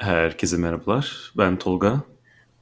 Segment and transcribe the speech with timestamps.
[0.00, 1.32] Herkese merhabalar.
[1.38, 2.00] Ben Tolga.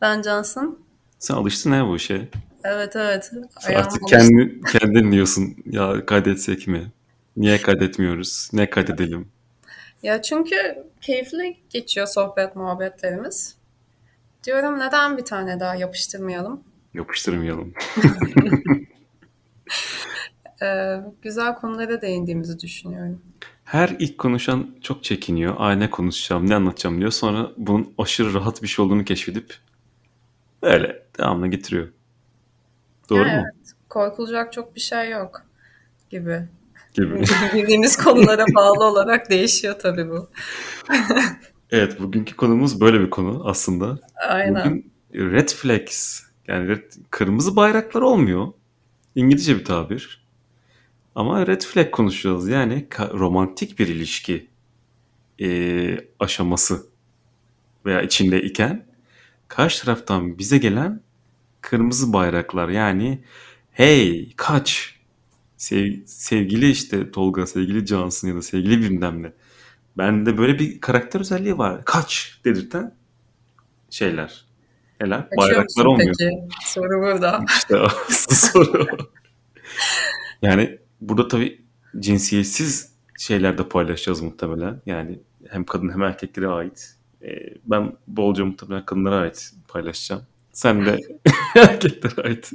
[0.00, 0.78] Ben Cansın.
[1.18, 2.28] Sen alıştın ha bu işe.
[2.64, 3.32] Evet evet.
[3.60, 6.92] Sen artık kendi, kendin diyorsun ya kaydetsek mi?
[7.36, 8.50] Niye kaydetmiyoruz?
[8.52, 9.28] Ne kaydedelim?
[10.02, 13.56] Ya çünkü keyifli geçiyor sohbet muhabbetlerimiz.
[14.44, 16.64] Diyorum neden bir tane daha yapıştırmayalım?
[16.94, 17.74] Yapıştırmayalım.
[20.62, 23.22] ee, güzel konulara değindiğimizi düşünüyorum.
[23.68, 25.54] Her ilk konuşan çok çekiniyor.
[25.58, 27.10] Aa ne konuşacağım, ne anlatacağım diyor.
[27.10, 29.54] Sonra bunun aşırı rahat bir şey olduğunu keşfedip
[30.62, 31.88] böyle devamlı getiriyor.
[33.10, 33.46] Doğru yani mu?
[33.46, 33.72] Evet.
[33.88, 35.42] Korkulacak çok bir şey yok
[36.10, 36.48] gibi.
[36.94, 37.24] Gibi.
[37.54, 40.28] Bildiğimiz konulara bağlı olarak değişiyor tabii bu.
[41.70, 43.98] evet bugünkü konumuz böyle bir konu aslında.
[44.28, 44.64] Aynen.
[44.64, 48.46] Bugün red flags yani red, kırmızı bayraklar olmuyor.
[49.14, 50.27] İngilizce bir tabir.
[51.18, 52.48] Ama red flag konuşuyoruz.
[52.48, 54.48] Yani romantik bir ilişki
[55.40, 55.48] e,
[56.20, 56.86] aşaması
[57.86, 58.86] veya içinde iken
[59.48, 61.00] karşı taraftan bize gelen
[61.60, 62.68] kırmızı bayraklar.
[62.68, 63.24] Yani
[63.70, 64.94] hey kaç
[65.56, 69.32] Sev, sevgili işte Tolga, sevgili Cansın ya da sevgili bilmem ne.
[69.96, 71.84] Bende böyle bir karakter özelliği var.
[71.84, 72.94] Kaç dedirten
[73.90, 74.44] şeyler.
[75.00, 75.28] Neler?
[75.36, 76.14] Bayraklar olmuyor.
[76.18, 76.48] Peki?
[76.64, 77.44] Soru burada.
[77.48, 77.84] İşte
[78.34, 78.86] soru.
[80.42, 81.62] yani burada tabii
[81.98, 84.80] cinsiyetsiz şeyler de paylaşacağız muhtemelen.
[84.86, 85.18] Yani
[85.48, 86.94] hem kadın hem erkeklere ait.
[87.22, 90.22] Ee, ben bolca muhtemelen kadınlara ait paylaşacağım.
[90.52, 90.98] Sen de
[91.56, 92.52] erkeklere ait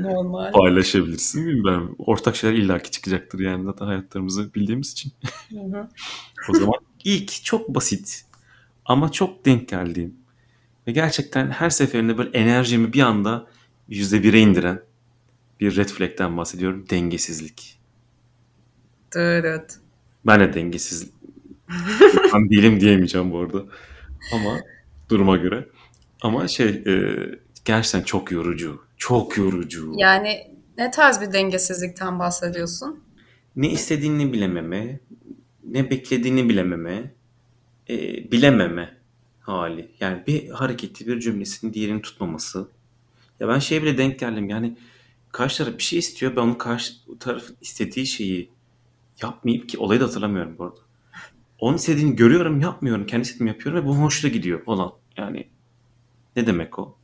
[0.00, 0.52] Normal.
[0.52, 1.46] paylaşabilirsin.
[1.46, 1.96] Bilmiyorum.
[1.98, 5.12] Ortak şeyler illaki çıkacaktır yani zaten hayatlarımızı bildiğimiz için.
[5.50, 5.88] Hı hı.
[6.50, 6.74] o zaman
[7.04, 8.24] ilk çok basit
[8.84, 10.14] ama çok denk geldiğim
[10.86, 13.46] ve gerçekten her seferinde böyle enerjimi bir anda
[13.88, 14.82] yüzde bire indiren
[15.60, 16.86] bir red flag'ten bahsediyorum.
[16.90, 17.80] Dengesizlik.
[19.16, 19.78] Evet.
[20.26, 21.10] Ben de dengesiz
[22.34, 23.64] ben değilim diyemeyeceğim bu arada.
[24.34, 24.60] Ama
[25.08, 25.68] duruma göre.
[26.22, 27.16] Ama şey e,
[27.64, 28.84] gerçekten çok yorucu.
[28.96, 29.92] Çok yorucu.
[29.96, 33.04] Yani ne tarz bir dengesizlikten bahsediyorsun?
[33.56, 35.00] Ne istediğini bilememe,
[35.64, 37.14] ne beklediğini bilememe,
[37.90, 37.96] e,
[38.32, 38.96] bilememe
[39.40, 39.90] hali.
[40.00, 42.68] Yani bir hareketi, bir cümlesini diğerini tutmaması.
[43.40, 44.48] Ya ben şeye bile denk geldim.
[44.48, 44.76] Yani
[45.32, 46.36] karşı taraf bir şey istiyor.
[46.36, 48.50] Ben onun karşı tarafın istediği şeyi
[49.22, 50.80] yapmayıp ki olayı da hatırlamıyorum bu arada.
[51.58, 53.06] Onun istediğini görüyorum, yapmıyorum.
[53.06, 54.92] Kendi istediğimi yapıyorum ve bu hoşuna gidiyor falan.
[55.16, 55.48] Yani
[56.36, 56.96] ne demek o?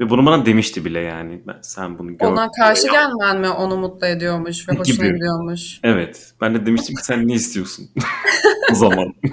[0.00, 1.42] Ve bunu bana demişti bile yani.
[1.46, 2.26] Ben, sen bunu gör.
[2.26, 5.14] Ona karşı gelmen mi onu mutlu ediyormuş ve hoşuna Gibi.
[5.14, 5.80] gidiyormuş?
[5.82, 6.34] Evet.
[6.40, 7.90] Ben de demiştim ki sen ne istiyorsun?
[8.72, 9.14] o zaman.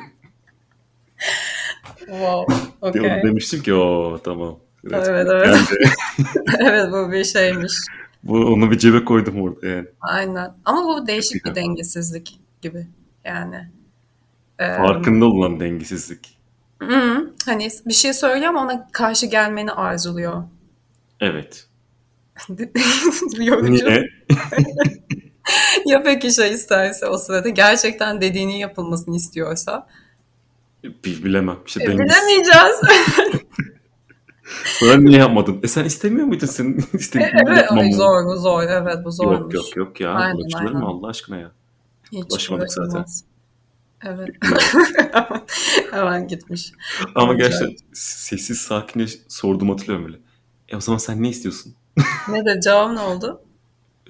[2.11, 2.55] Wow.
[2.81, 3.01] Okay.
[3.01, 4.59] Onu demiştim ki o tamam.
[4.91, 5.47] Evet, evet.
[5.47, 5.65] Yani
[6.59, 7.73] evet bu bir şeymiş.
[8.23, 9.87] bu onu bir cebe koydum orada yani.
[10.01, 10.53] Aynen.
[10.65, 12.87] Ama bu değişik bir dengesizlik gibi.
[13.25, 13.67] Yani.
[14.59, 16.37] Ee, Farkında olan dengesizlik.
[16.81, 20.43] hı, hani bir şey söylüyor ama ona karşı gelmeni arzuluyor.
[21.19, 21.67] Evet.
[23.37, 24.09] Niye?
[25.85, 29.87] Ya peki şey isterse o sırada gerçekten dediğinin yapılmasını istiyorsa?
[30.83, 31.57] Bil- Bilemem.
[31.67, 32.17] İşte E, dengesiz.
[32.21, 32.75] bilemeyeceğiz.
[34.81, 35.59] Ben niye yapmadın?
[35.63, 37.93] E sen istemiyor muydun senin istediğini evet, yapmamı?
[37.93, 38.63] zor bu zor.
[38.63, 39.53] Evet bu zormuş.
[39.53, 40.11] Yok yok yok ya.
[40.11, 40.85] Aynen, Ulaşılır mı.
[40.85, 41.51] Allah aşkına ya?
[42.11, 43.05] Hiç Ulaşmadık zaten.
[44.05, 44.29] Evet.
[45.91, 46.71] Hemen gitmiş.
[47.15, 50.17] Ama gerçekten sessiz sakince sordum hatırlıyorum öyle.
[50.69, 51.75] E o zaman sen ne istiyorsun?
[52.29, 53.41] Ne de cevap ne oldu?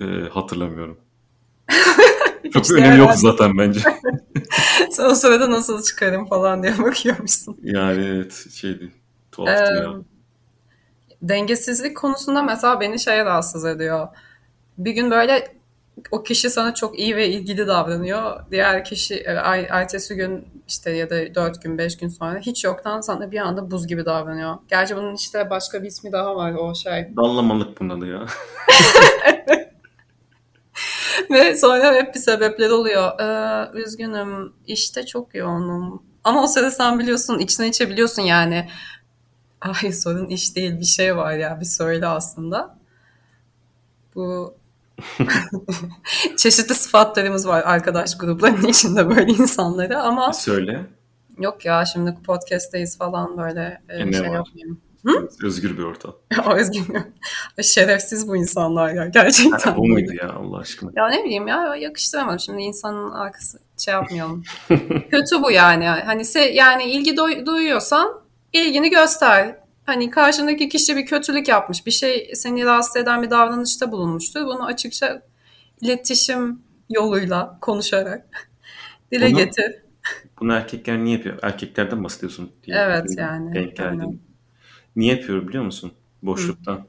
[0.02, 0.98] E, hatırlamıyorum.
[2.54, 3.18] Çok İşte önemi yok herhalde.
[3.22, 3.80] zaten bence.
[4.92, 7.58] Sen o sırada nasıl çıkarım falan diye bakıyormuşsun.
[7.64, 8.92] Yani evet şeydi.
[9.32, 9.94] Tuhaftı Ee, ya.
[11.22, 14.08] Dengesizlik konusunda mesela beni şey rahatsız ediyor.
[14.78, 15.62] Bir gün böyle
[16.12, 18.52] o kişi sana çok iyi ve ilgili davranıyor.
[18.52, 22.64] Diğer kişi e, ay- ertesi gün işte ya da dört gün beş gün sonra hiç
[22.64, 24.56] yoktan sana bir anda buz gibi davranıyor.
[24.70, 27.16] Gerçi bunun işte başka bir ismi daha var o şey.
[27.18, 28.26] Dallamalık bunda da ya.
[31.32, 33.20] Ve sonra hep bir sebepler oluyor.
[33.20, 36.04] Ee, üzgünüm işte çok yoğunum.
[36.24, 38.68] Ama o sırada sen biliyorsun içine içe biliyorsun yani.
[39.62, 42.78] Ay sorun iş değil bir şey var ya bir söyle aslında.
[44.16, 44.54] Bu
[46.38, 50.86] çeşitli sıfatlarımız var arkadaş gruplarının içinde böyle insanlara ama Söyle.
[51.38, 54.34] yok ya şimdi podcast'teyiz falan böyle e, E, ne şey var?
[54.36, 54.82] yapmayayım.
[55.44, 56.16] Özgür bir ortam.
[56.48, 57.04] O üzgünüm.
[57.62, 59.76] Şerefsiz bu insanlar ya gerçekten.
[59.78, 60.92] Bu muydu ya Allah aşkına?
[60.96, 62.40] Ya ne bileyim ya yakıştıramadım.
[62.40, 64.44] Şimdi insanın arkası şey yapmayalım.
[65.12, 65.86] Kötü bu yani.
[65.86, 68.22] Hani se yani ilgi duy- duyuyorsan
[68.54, 69.56] ilgini göster.
[69.86, 71.86] Hani karşındaki kişi bir kötülük yapmış.
[71.86, 74.46] Bir şey seni rahatsız eden bir davranışta bulunmuştur.
[74.46, 75.22] Bunu açıkça
[75.82, 78.50] iletişim yoluyla konuşarak
[79.12, 79.76] dile Bunu- getir.
[80.40, 81.40] Bunu erkekler niye yapıyor?
[81.42, 82.78] Erkeklerden bahsediyorsun diye.
[82.78, 83.56] Evet yani.
[83.56, 84.22] Denk geldim.
[84.96, 85.92] Niye yapıyor biliyor musun?
[86.24, 86.88] Boşluktan.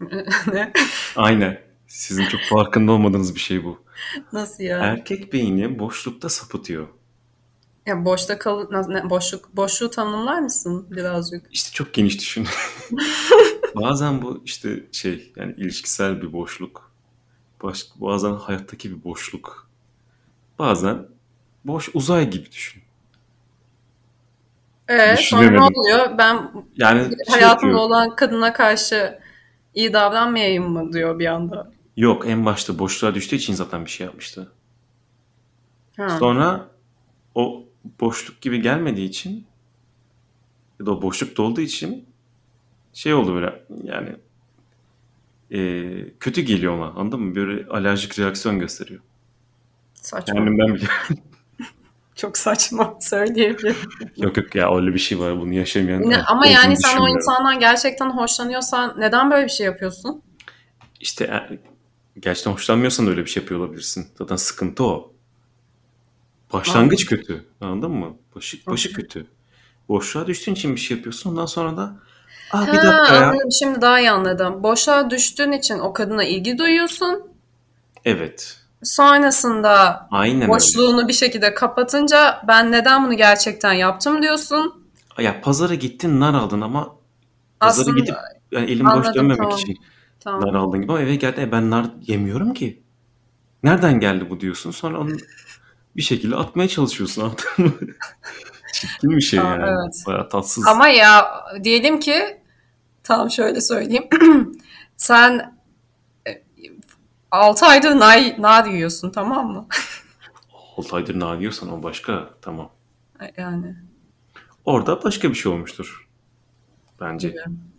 [0.52, 0.72] ne?
[1.16, 1.60] Aynen.
[1.86, 3.84] Sizin çok farkında olmadığınız bir şey bu.
[4.32, 4.78] Nasıl ya?
[4.78, 6.88] Erkek beyni boşlukta sapıtıyor.
[7.86, 8.66] Ya boşta kal
[9.10, 11.46] boşluk boşluğu tanımlar mısın birazcık?
[11.52, 12.46] İşte çok geniş düşün.
[13.74, 16.90] Bazen bu işte şey yani ilişkisel bir boşluk.
[17.62, 19.68] Baş, bazen hayattaki bir boşluk.
[20.58, 21.06] Bazen
[21.64, 22.82] boş uzay gibi düşün.
[24.88, 26.18] Ee, sonra ne oluyor?
[26.18, 27.74] Ben Yani şey hayatımda yapıyor.
[27.78, 29.18] olan kadına karşı
[29.74, 31.72] iyi davranmayayım mı diyor bir anda.
[31.96, 34.52] Yok en başta boşluğa düştüğü için zaten bir şey yapmıştı.
[35.96, 36.08] Ha.
[36.18, 36.68] Sonra
[37.34, 37.65] o
[38.00, 39.46] boşluk gibi gelmediği için
[40.80, 42.04] ya da o boşluk dolduğu için
[42.92, 44.16] şey oldu böyle yani
[45.50, 47.34] eee, kötü geliyor ona anladın mı?
[47.34, 49.00] Böyle alerjik reaksiyon gösteriyor.
[49.94, 50.34] Saçma.
[50.34, 50.96] Kendimden biliyorum.
[52.16, 53.76] Çok saçma söyleyebilirim.
[54.16, 56.02] yok yok ya öyle bir şey var bunu yaşamayan.
[56.02, 60.22] Yine- ama yani sen o insandan gerçekten hoşlanıyorsan neden böyle bir şey yapıyorsun?
[61.00, 61.58] İşte e,
[62.20, 64.06] gerçekten hoşlanmıyorsan öyle bir şey yapıyor olabilirsin.
[64.18, 65.12] Zaten sıkıntı o.
[66.52, 67.44] Başlangıç kötü.
[67.60, 68.16] Anladın mı?
[68.36, 69.26] Başı, başı kötü.
[69.88, 71.30] Boşluğa düştüğün için bir şey yapıyorsun.
[71.30, 71.96] Ondan sonra da
[72.52, 73.28] Aa, bir Ha, dakika ya.
[73.28, 73.52] anladım.
[73.52, 74.62] Şimdi daha iyi anladım.
[74.62, 77.22] Boşa düştüğün için o kadına ilgi duyuyorsun.
[78.04, 78.60] Evet.
[78.82, 80.48] Sonrasında Aynen öyle.
[80.48, 84.86] boşluğunu bir şekilde kapatınca ben neden bunu gerçekten yaptım diyorsun.
[85.18, 86.96] Ya pazara gittin nar aldın ama
[87.60, 88.14] pazara Aslında gidip
[88.52, 89.58] yani elim boş Anladım, dönmemek tamam.
[89.58, 89.76] için
[90.20, 90.40] tamam.
[90.40, 92.82] nar aldın gibi ama eve geldi e, ben nar yemiyorum ki.
[93.62, 94.70] Nereden geldi bu diyorsun.
[94.70, 95.10] Sonra onu
[95.96, 97.72] bir şekilde atmaya çalışıyorsun anladın mı?
[98.72, 99.62] Çirkin bir şey Aa, yani.
[99.62, 100.02] evet.
[100.06, 100.66] Bayağı tatsız.
[100.66, 101.26] Ama ya
[101.64, 102.40] diyelim ki
[103.02, 104.08] tam şöyle söyleyeyim.
[104.96, 105.56] Sen
[107.30, 109.66] 6 aydır nar, nar yiyorsun tamam mı?
[110.76, 112.70] 6 aydır nar yiyorsan o başka tamam.
[113.36, 113.76] Yani
[114.64, 116.08] Orada başka bir şey olmuştur.
[117.00, 117.28] Bence.
[117.28, 117.38] gibi.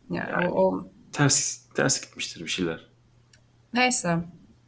[0.09, 0.49] Yani, Yani.
[0.49, 2.87] o, o Ters ters gitmiştir bir şeyler.
[3.73, 4.17] neyse.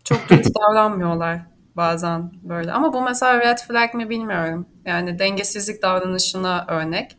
[0.03, 1.41] Çok dürüst davranmıyorlar
[1.79, 2.71] bazen böyle.
[2.71, 4.65] Ama bu mesela red flag mi bilmiyorum.
[4.85, 7.17] Yani dengesizlik davranışına örnek.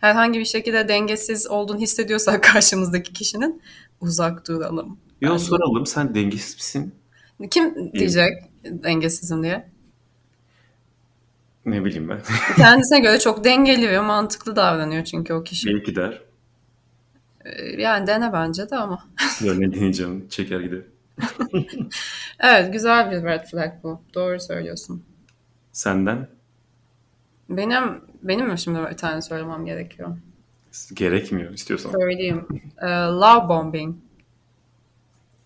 [0.00, 3.62] Herhangi bir şekilde dengesiz olduğunu hissediyorsak karşımızdaki kişinin
[4.00, 4.98] uzak duralım.
[5.20, 5.44] Yo Bence.
[5.44, 6.94] soralım sen dengesiz misin?
[7.50, 8.32] Kim diyecek
[8.64, 9.68] dengesizim diye?
[11.66, 12.20] Ne bileyim ben.
[12.56, 15.66] Kendisine göre çok dengeli ve mantıklı davranıyor çünkü o kişi.
[15.74, 16.22] Belki der.
[17.44, 19.04] Ee, Yani dene bence de ama.
[19.40, 20.82] Ne deneyeceğim çeker gider.
[22.40, 24.02] Evet güzel bir red flag bu.
[24.14, 25.04] Doğru söylüyorsun.
[25.72, 26.28] Senden
[27.48, 30.16] Benim benim mi şimdi bir tane söylemem gerekiyor?
[30.94, 31.90] gerekmiyor istiyorsan.
[31.90, 32.46] Söyleyeyim.
[32.82, 33.96] Ee, love bombing.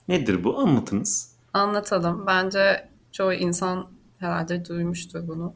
[0.08, 0.58] Nedir bu?
[0.58, 1.32] Anlatınız.
[1.52, 2.26] Anlatalım.
[2.26, 5.54] Bence çoğu insan herhalde duymuştur bunu.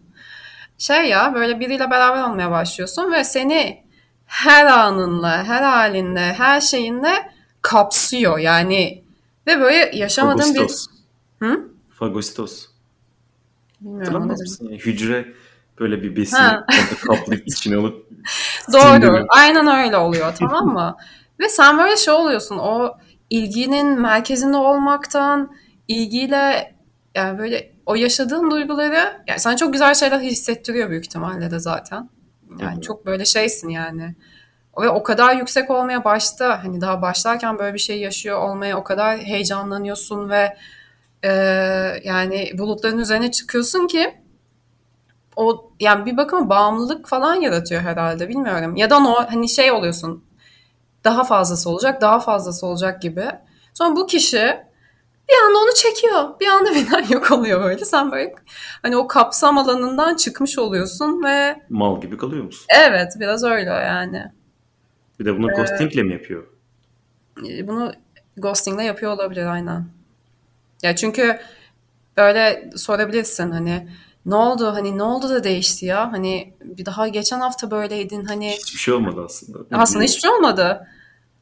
[0.78, 3.84] Şey ya böyle biriyle beraber olmaya başlıyorsun ve seni
[4.26, 8.38] her anınla, her halinle, her şeyinle kapsıyor.
[8.38, 9.04] Yani
[9.46, 10.58] ve böyle yaşamadığın bir...
[10.58, 10.86] Fagostos.
[11.38, 11.68] Hı?
[11.90, 12.66] Fagostos.
[13.80, 14.34] Bilmiyorum.
[14.60, 15.34] Yani hücre
[15.80, 16.38] böyle bir besin
[17.06, 18.06] kaplayıp içine alıp
[18.72, 19.26] Doğru.
[19.28, 20.96] Aynen öyle oluyor tamam mı?
[21.40, 22.58] Ve sen böyle şey oluyorsun.
[22.58, 22.98] O
[23.30, 25.56] ilginin merkezinde olmaktan,
[25.88, 26.74] ilgiyle
[27.14, 32.10] yani böyle o yaşadığın duyguları yani sana çok güzel şeyler hissettiriyor büyük ihtimalle de zaten.
[32.58, 32.80] Yani hı.
[32.80, 34.16] çok böyle şeysin yani.
[34.80, 38.84] Ve o kadar yüksek olmaya başta hani daha başlarken böyle bir şey yaşıyor olmaya o
[38.84, 40.56] kadar heyecanlanıyorsun ve
[41.22, 41.30] e,
[42.04, 44.14] yani bulutların üzerine çıkıyorsun ki
[45.36, 48.76] o yani bir bakıma bağımlılık falan yaratıyor herhalde bilmiyorum.
[48.76, 50.24] Ya da o hani şey oluyorsun
[51.04, 53.26] daha fazlası olacak daha fazlası olacak gibi.
[53.74, 54.66] Sonra bu kişi
[55.28, 56.40] bir anda onu çekiyor.
[56.40, 57.84] Bir anda birden yok oluyor böyle.
[57.84, 58.34] Sen böyle
[58.82, 62.66] hani o kapsam alanından çıkmış oluyorsun ve Mal gibi kalıyor musun?
[62.68, 64.32] evet biraz öyle yani.
[65.20, 66.46] Bir de bunu ghostingle mi yapıyor?
[67.48, 67.92] E, Bunu
[68.36, 69.84] ghostingle yapıyor olabilir aynen.
[70.82, 71.38] Ya çünkü
[72.16, 73.88] böyle sorabilirsin hani
[74.26, 78.50] ne oldu hani ne oldu da değişti ya hani bir daha geçen hafta böyleydin hani
[78.50, 79.58] Hiçbir şey olmadı aslında.
[79.72, 80.86] aslında hiçbir şey olmadı.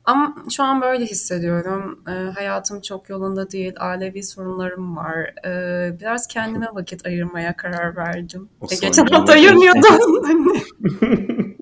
[0.04, 2.00] Ama şu an böyle hissediyorum.
[2.08, 3.72] Ee, hayatım çok yolunda değil.
[3.78, 5.34] Ailevi sorunlarım var.
[5.46, 8.48] Ee, biraz kendime vakit ayırmaya karar verdim.
[8.60, 9.82] O E, geçen hafta ayırmıyordum.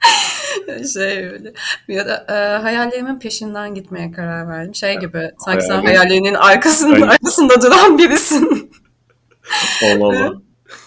[0.94, 1.52] Şey böyle.
[1.88, 4.74] Ya da e, hayallerimin peşinden gitmeye karar verdim.
[4.74, 8.70] Şey gibi sanki sen hayallerinin arkasında, arkasında duran birisin.
[9.84, 10.32] Allah Allah.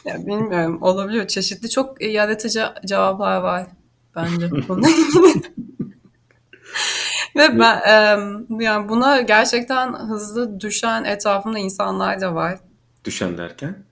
[0.06, 1.28] Ya bilmiyorum olabiliyor.
[1.28, 3.68] Çeşitli çok yaratıcı cevaplar var
[4.16, 5.44] bence bununla ilgili.
[7.36, 12.60] Ve ben em, yani buna gerçekten hızlı düşen etrafımda insanlar da var.
[13.06, 13.84] Düşen derken?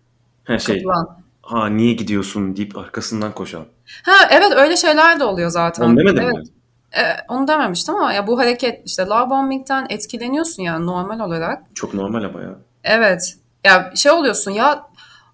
[0.43, 1.21] Her şey Kapılan.
[1.41, 3.65] ha niye gidiyorsun deyip arkasından koşan.
[4.03, 5.83] Ha evet öyle şeyler de oluyor zaten.
[5.83, 6.33] Onu demedim Evet.
[6.35, 6.43] mi?
[6.97, 11.63] E, onu dememiştim ama ya bu hareket işte love bombing'den etkileniyorsun yani normal olarak.
[11.75, 12.55] Çok normal ama ya.
[12.83, 13.35] Evet.
[13.63, 14.83] Ya şey oluyorsun ya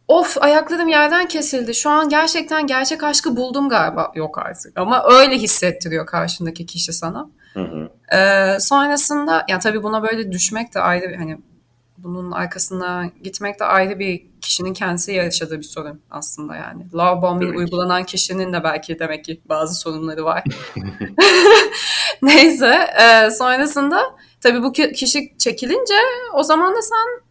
[0.08, 1.76] of ayaklarım yerden kesildi.
[1.76, 4.12] Şu an gerçekten gerçek aşkı buldum galiba.
[4.16, 4.80] Yok artık.
[4.80, 7.28] Ama öyle hissettiriyor karşındaki kişi sana.
[7.54, 7.90] Hı hı.
[8.18, 11.38] Ee, sonrasında ya tabii buna böyle düşmek de ayrı hani
[11.98, 16.88] bunun arkasına gitmek de ayrı bir kişinin kendisi yaşadığı bir sorun aslında yani.
[16.94, 17.58] Love bombing ki.
[17.58, 20.44] uygulanan kişinin de belki demek ki bazı sorunları var.
[22.22, 24.02] Neyse e, sonrasında
[24.42, 25.94] tabii bu ki- kişi çekilince
[26.34, 27.26] o zaman da sen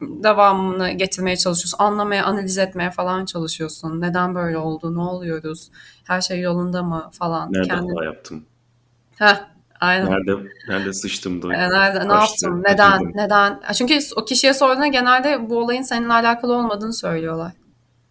[0.00, 1.78] devamını getirmeye çalışıyorsun.
[1.84, 4.00] Anlamaya, analiz etmeye falan çalışıyorsun.
[4.00, 5.70] Neden böyle oldu, ne oluyoruz,
[6.04, 7.52] her şey yolunda mı falan.
[7.52, 8.04] Nerede Kendin...
[8.04, 8.44] yaptım?
[9.18, 9.44] Heh,
[9.80, 10.10] aynen.
[10.10, 11.48] Nerede nerede sıçtım da?
[11.48, 13.12] Nerede, ne yaptım, neden, kaçırdım.
[13.14, 13.60] neden?
[13.74, 17.52] Çünkü o kişiye sorduğunda genelde bu olayın seninle alakalı olmadığını söylüyorlar.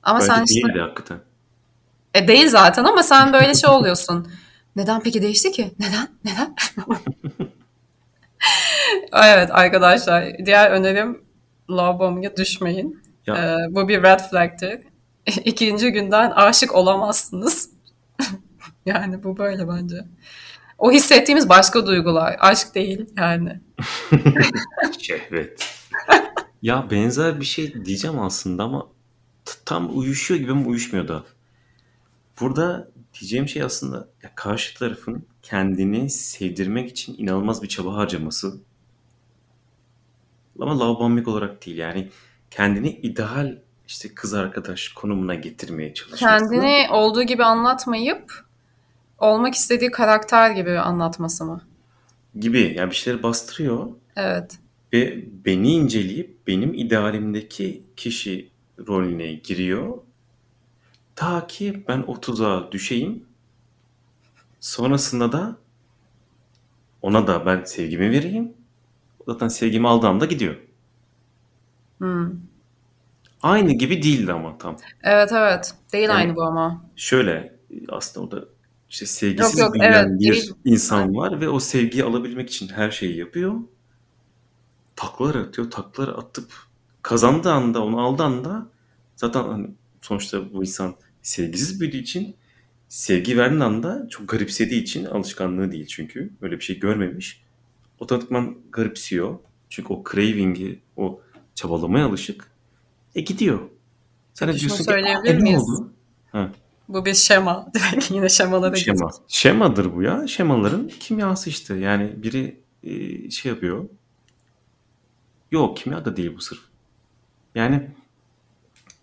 [0.04, 1.20] Ama Bence sen işte, değildi hakikaten.
[2.16, 4.28] e, değil zaten ama sen böyle şey oluyorsun.
[4.76, 5.72] Neden peki değişti ki?
[5.80, 6.08] Neden?
[6.26, 6.56] Neden?
[9.14, 11.22] evet arkadaşlar, diğer önerim
[11.70, 13.02] love bombing'e düşmeyin.
[13.28, 14.80] Ya Ee, bu bir red flag'tir.
[15.46, 17.70] İkinci günden aşık olamazsınız.
[18.86, 19.96] yani bu böyle bence.
[20.80, 22.36] O hissettiğimiz başka duygular.
[22.40, 23.60] Aşk değil yani.
[25.00, 25.76] şehvet.
[26.62, 28.88] ya benzer bir şey diyeceğim aslında ama
[29.66, 31.24] tam uyuşuyor gibi ama uyuşmuyor da.
[32.40, 38.54] Burada diyeceğim şey aslında ya karşı tarafın kendini sevdirmek için inanılmaz bir çaba harcaması.
[40.60, 42.10] Ama bombing olarak değil yani
[42.52, 43.58] kendini ideal
[43.88, 46.26] işte kız arkadaş konumuna getirmeye çalışması.
[46.26, 48.49] Kendini olduğu gibi anlatmayıp
[49.20, 51.62] olmak istediği karakter gibi anlatması mı?
[52.40, 54.60] gibi yani bir şeyleri bastırıyor Evet.
[54.94, 58.50] ve beni inceleyip benim idealimdeki kişi
[58.88, 59.98] rolüne giriyor.
[61.16, 63.26] Ta ki ben o tuzağa düşeyim.
[64.60, 65.58] Sonrasında da
[67.02, 68.54] ona da ben sevgimi vereyim.
[69.20, 70.56] O zaten sevgimi aldığı anda gidiyor.
[71.98, 72.30] Hmm.
[73.42, 74.78] Aynı gibi değildi ama tam.
[75.04, 75.74] Evet evet.
[75.94, 76.86] Değil Yani- aynı bu ama.
[76.96, 77.56] Şöyle
[77.90, 78.46] aslında o da
[78.90, 80.54] işte sevgisiz Yok, yok, büyüyen evet, bir değil.
[80.66, 83.54] insan var ve o sevgiyi alabilmek için her şeyi yapıyor.
[84.96, 86.54] Taklalar atıyor, taklalar atıp
[87.02, 88.68] kazandığı anda, onu aldığı anda
[89.16, 89.68] zaten hani
[90.02, 92.36] sonuçta bu insan sevgisiz büyüdüğü için
[92.88, 97.44] sevgi verdiği anda çok garipsediği için alışkanlığı değil çünkü öyle bir şey görmemiş.
[98.00, 99.40] Otomatikman garipsiyor.
[99.70, 101.22] Çünkü o craving'i, o
[101.56, 102.52] çabalamaya alışık.
[103.16, 103.60] E gidiyor.
[104.34, 105.92] Sen de diyorsun ki söyleyebilir "Aa, ne oldu?
[106.32, 106.52] Ha.
[106.90, 107.68] Bu bir şema.
[107.74, 108.94] Direkt yine şemalara Şema.
[108.96, 109.16] gidiyoruz.
[109.28, 110.28] Şemadır bu ya.
[110.28, 111.76] Şemaların kimyası işte.
[111.76, 113.86] Yani biri e, şey yapıyor.
[115.52, 116.60] Yok kimya da değil bu sırf.
[117.56, 117.88] Yani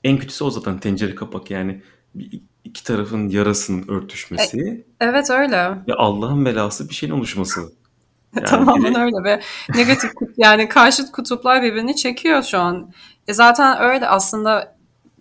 [0.04, 1.82] en kötüsü o zaten tencere kapak yani
[2.64, 5.70] iki tarafın yarasının örtüşmesi Evet öyle.
[5.88, 7.60] ve Allah'ın belası bir şeyin oluşması.
[8.36, 9.40] Yani Tamamen biri- öyle ve
[9.74, 12.92] negatif yani karşıt kutuplar birbirini çekiyor şu an.
[13.28, 14.75] E zaten öyle aslında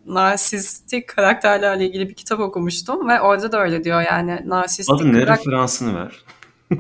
[0.05, 5.27] narsistik karakterlerle ilgili bir kitap okumuştum ve orada da öyle diyor yani narsistik Adı ne?
[5.27, 6.25] Referansını ver.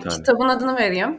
[0.09, 1.17] Kitabın adını vereyim.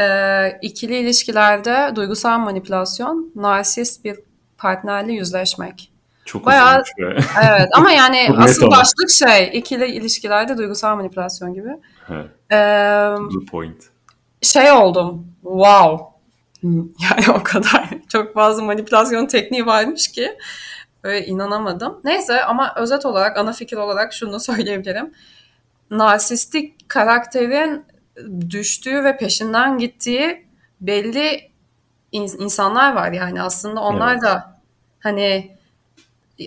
[0.00, 4.16] Ee, ikili ilişkilerde duygusal manipülasyon, narsist bir
[4.58, 5.90] partnerle yüzleşmek.
[6.24, 7.16] Çok Bayağı- be.
[7.44, 11.68] Evet ama yani asıl başlık şey ikili ilişkilerde duygusal manipülasyon gibi.
[12.10, 12.56] Evet, Ee,
[13.20, 13.84] Blue point.
[14.42, 15.26] şey oldum.
[15.42, 16.04] Wow.
[17.02, 20.38] Yani o kadar çok fazla manipülasyon tekniği varmış ki
[21.04, 22.00] böyle inanamadım.
[22.04, 25.14] Neyse ama özet olarak ana fikir olarak şunu söyleyebilirim.
[25.90, 27.84] Narsistik karakterin
[28.50, 30.46] düştüğü ve peşinden gittiği
[30.80, 31.50] belli
[32.12, 34.22] in- insanlar var yani aslında onlar Evet.
[34.22, 34.60] da
[35.00, 35.56] hani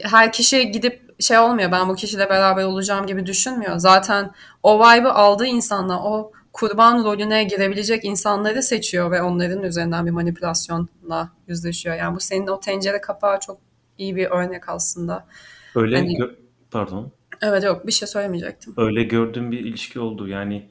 [0.03, 3.77] her kişi gidip şey olmuyor ben bu kişiyle beraber olacağım gibi düşünmüyor.
[3.77, 4.31] Zaten
[4.63, 11.29] o vibe'ı aldığı insanlar o kurban rolüne girebilecek insanları seçiyor ve onların üzerinden bir manipülasyonla
[11.47, 11.95] yüzleşiyor.
[11.95, 13.57] Yani bu senin o tencere kapağı çok
[13.97, 15.27] iyi bir örnek aslında.
[15.75, 16.35] Öyle Hani- gö-
[16.71, 17.11] pardon.
[17.41, 18.73] Evet yok bir şey söylemeyecektim.
[18.77, 20.27] Öyle gördüğüm bir ilişki oldu.
[20.27, 20.69] Yani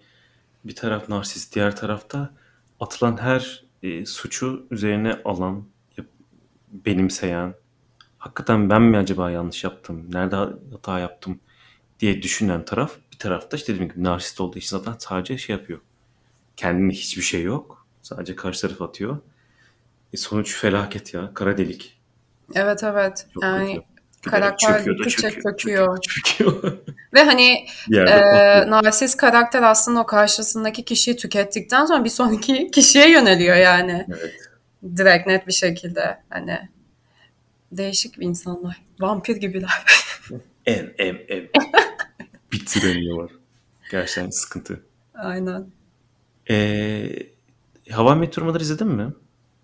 [0.64, 2.34] bir taraf narsist, diğer tarafta
[2.80, 5.66] atılan her e, suçu üzerine alan,
[6.72, 7.54] benimseyen,
[8.18, 10.36] hakikaten ben mi acaba yanlış yaptım, nerede
[10.72, 11.40] hata yaptım
[12.00, 15.80] diye düşünen taraf, bir tarafta işte dediğim gibi narsist olduğu için zaten sadece şey yapıyor.
[16.56, 17.86] Kendine hiçbir şey yok.
[18.02, 19.18] Sadece karşı taraf atıyor.
[20.12, 21.34] E, sonuç felaket ya.
[21.34, 21.95] Kara delik.
[22.54, 23.26] Evet evet.
[23.34, 24.30] Çok yani kötü.
[24.30, 25.98] karakter Çöküyor da gittikçe çöküyor, çöküyor.
[26.02, 26.78] çöküyor.
[27.14, 28.70] Ve hani bir patlıyor.
[28.70, 34.06] narsist karakter aslında o karşısındaki kişiyi tükettikten sonra bir sonraki kişiye yöneliyor yani.
[34.08, 34.34] Evet.
[34.96, 36.58] Direkt net bir şekilde hani
[37.72, 38.82] Değişik bir insanlar.
[39.00, 39.84] Vampir gibiler.
[40.66, 41.48] En en en
[42.52, 43.30] bitiremiyorlar.
[43.90, 44.80] Gerçekten sıkıntı.
[45.14, 45.66] Aynen.
[46.50, 47.08] Ee,
[47.90, 49.12] Hava Meteor Mother izledin mi?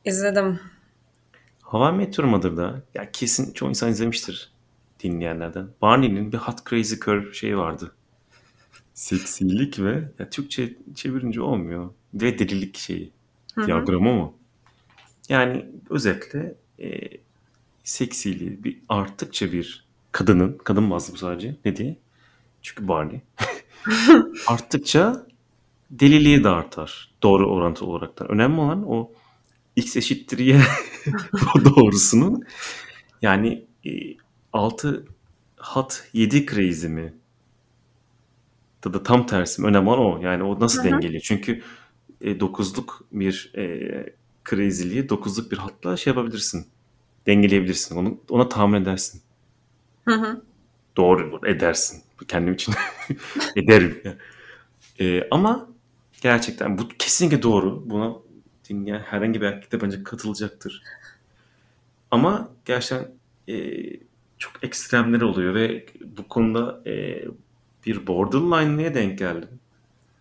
[0.05, 0.61] İzledim.
[1.73, 4.53] Hava Meteor Mother'da ya kesin çoğu insan izlemiştir
[5.03, 5.69] dinleyenlerden.
[5.83, 7.93] Barney'nin bir Hot Crazy Curve şeyi vardı.
[8.95, 11.91] Seksilik ve ya Türkçe çevirince olmuyor.
[12.15, 13.11] Ve delilik şeyi.
[13.55, 13.67] Hı hı.
[13.67, 14.33] Diyagramı mı?
[15.29, 17.01] Yani özetle e,
[17.85, 21.97] seksiliği bir arttıkça bir kadının, kadın bazlı bu sadece ne diye?
[22.63, 23.21] Çünkü Barney.
[24.47, 25.27] arttıkça
[25.91, 27.11] deliliği de artar.
[27.23, 28.31] Doğru orantılı olaraktan.
[28.31, 29.13] Önemli olan o
[29.77, 30.61] x eşittir y
[31.65, 32.45] doğrusunun
[33.23, 33.91] yani e,
[34.53, 35.07] 6
[35.59, 37.15] hot 7 crazy mi?
[38.87, 39.69] Ya da tam tersi mi?
[39.69, 40.19] Önemli olan o.
[40.23, 40.93] Yani o nasıl Hı hı.
[40.93, 41.23] dengeliyor?
[41.23, 41.63] Çünkü
[42.21, 44.15] e, 9'luk bir e,
[44.51, 46.67] crazy'liği 9'luk bir hatla şey yapabilirsin.
[47.27, 47.97] Dengeleyebilirsin.
[47.97, 49.23] Onu, ona tahammül edersin.
[50.05, 50.43] Hı hı.
[50.97, 52.03] Doğru edersin.
[52.29, 52.75] Kendim için
[53.57, 54.03] ederim.
[55.01, 55.69] E, ama
[56.23, 57.91] gerçekten bu kesinlikle doğru.
[57.91, 58.15] Buna
[58.69, 60.83] dinleyen herhangi bir erkek de bence katılacaktır.
[62.11, 63.11] Ama gerçekten
[63.49, 63.83] e,
[64.39, 67.25] çok ekstremleri oluyor ve bu konuda e,
[67.87, 69.49] bir borderline'lığa denk geldim.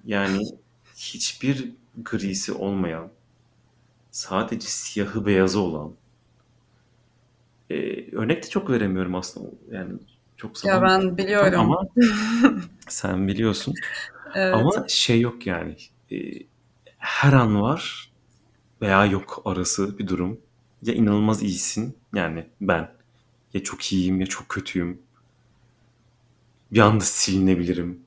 [0.06, 0.44] Yani
[0.98, 1.72] hiçbir
[2.04, 3.12] grisi olmayan,
[4.12, 5.94] sadece siyahı beyazı olan.
[7.70, 7.76] E,
[8.16, 9.50] örnek de çok veremiyorum aslında.
[9.72, 9.94] Yani
[10.38, 11.60] çok Ya zaman ben biliyorum.
[11.60, 11.88] ama
[12.88, 13.74] sen biliyorsun.
[14.36, 14.56] Evet.
[14.56, 15.76] Ama şey yok yani.
[16.12, 16.16] E,
[16.98, 18.11] her an var
[18.82, 20.40] veya yok arası bir durum.
[20.84, 22.92] Ya inanılmaz iyisin yani ben.
[23.54, 25.02] Ya çok iyiyim ya çok kötüyüm.
[26.72, 28.00] Bir anda silinebilirim.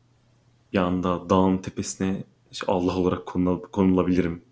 [0.72, 4.42] Bir anda dağın tepesine işte Allah olarak konula- konulabilirim.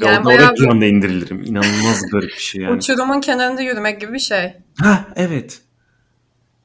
[0.00, 1.42] Yani orada bayağı bir anda indirilirim.
[1.42, 2.76] İnanılmaz garip bir şey yani.
[2.76, 4.52] uçurumun kenarında yürümek gibi bir şey.
[4.78, 5.62] Ha evet.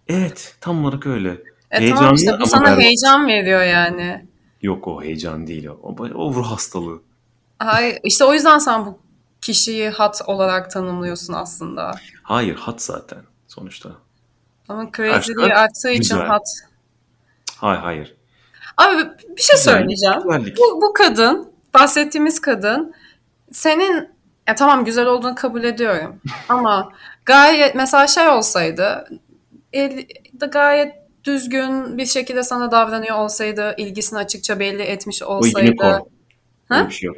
[0.07, 1.29] Evet tam olarak öyle.
[1.31, 1.37] E
[1.71, 2.83] tamam Heyecanlı işte bu ama sana berbat.
[2.83, 4.25] heyecan veriyor yani.
[4.61, 5.67] Yok o heyecan değil.
[5.67, 7.01] O, o ruh hastalığı.
[7.59, 8.99] Hayır, işte o yüzden sen bu
[9.41, 11.91] kişiyi hat olarak tanımlıyorsun aslında.
[12.23, 13.89] Hayır hat zaten sonuçta.
[14.69, 16.27] Ama crazy'liği arttığı için güzel.
[16.27, 16.47] hat.
[17.57, 18.15] Hayır hayır.
[18.77, 18.97] Abi
[19.37, 20.21] bir şey Güzellik, söyleyeceğim.
[20.23, 20.57] güzellik.
[20.57, 22.93] Bu, bu kadın, bahsettiğimiz kadın
[23.51, 24.09] senin
[24.47, 26.21] ya tamam güzel olduğunu kabul ediyorum.
[26.49, 26.91] Ama
[27.25, 29.07] gayet mesela şey olsaydı
[29.73, 30.05] el,
[30.51, 35.69] gayet düzgün bir şekilde sana davranıyor olsaydı, ilgisini açıkça belli etmiş olsaydı.
[35.69, 35.87] unicorn.
[35.89, 36.03] Öyle
[36.81, 36.87] Ha?
[36.89, 37.17] bir şey yok.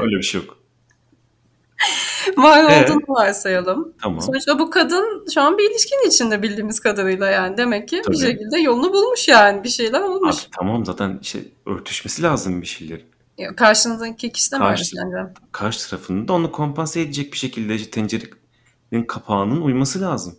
[0.00, 0.56] Öyle bir şey yok.
[2.36, 2.84] Var Ee?
[2.84, 3.92] olduğunu varsayalım.
[4.02, 4.20] Tamam.
[4.20, 7.56] Sonuçta bu kadın şu an bir ilişkinin içinde bildiğimiz kadarıyla yani.
[7.56, 8.18] Demek ki bir Tabii.
[8.18, 9.64] şekilde yolunu bulmuş yani.
[9.64, 10.36] Bir şeyler Abi olmuş.
[10.58, 13.04] tamam zaten işte örtüşmesi lazım bir şeylerin.
[13.38, 15.32] Ya Karşındaki kişi de Karşı, sence?
[15.52, 20.36] karşı tarafının da onu kompanse edecek bir şekilde işte tencerenin kapağının uyması lazım.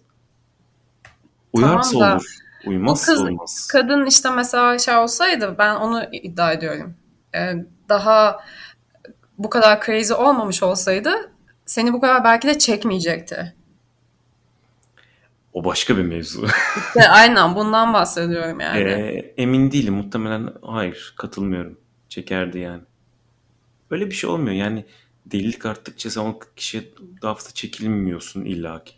[1.53, 2.35] Uyarsa Tamam da olur.
[2.65, 3.67] Uymazsa kız, olmaz.
[3.71, 6.93] kadın işte mesela şey olsaydı ben onu iddia ediyorum.
[7.35, 7.53] Ee,
[7.89, 8.39] daha
[9.37, 11.31] bu kadar crazy olmamış olsaydı
[11.65, 13.55] seni bu kadar belki de çekmeyecekti.
[15.53, 16.47] O başka bir mevzu.
[16.87, 18.79] İşte aynen bundan bahsediyorum yani.
[18.79, 19.93] Ee, emin değilim.
[19.93, 21.13] Muhtemelen hayır.
[21.17, 21.79] Katılmıyorum.
[22.09, 22.81] Çekerdi yani.
[23.91, 24.55] Öyle bir şey olmuyor.
[24.55, 24.85] Yani
[25.25, 26.83] delilik arttıkça sen o kişiye
[27.21, 28.93] daha fazla çekilmiyorsun illaki.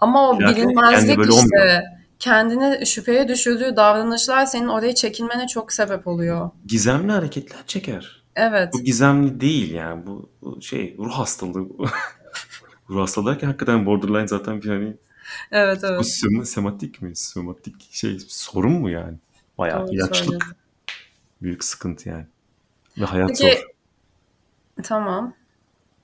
[0.00, 1.66] Ama o İllaki kendi bilinmezlik böyle olmuyor.
[1.66, 1.84] işte
[2.18, 6.50] kendini şüpheye düşürdüğü davranışlar senin oraya çekilmene çok sebep oluyor.
[6.66, 8.17] Gizemli hareketler çeker.
[8.38, 8.72] Evet.
[8.74, 10.06] Bu gizemli değil yani.
[10.06, 11.68] Bu, bu şey ruh hastalığı.
[12.90, 14.96] ruh hastalığı derken hakikaten borderline zaten bir hani
[15.50, 16.04] Evet bu evet.
[16.06, 17.16] sem- sematik mi?
[17.16, 19.16] Sematik şey sorun mu yani?
[19.58, 20.16] Bayağı Doğru ilaçlık.
[20.16, 20.56] söylüyorsun.
[21.42, 22.26] Büyük sıkıntı yani.
[22.98, 23.62] Ve hayat Peki zor.
[24.82, 25.34] tamam.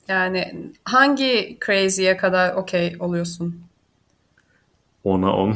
[0.09, 3.61] Yani hangi crazy'ye kadar okey oluyorsun?
[5.05, 5.55] Ona on.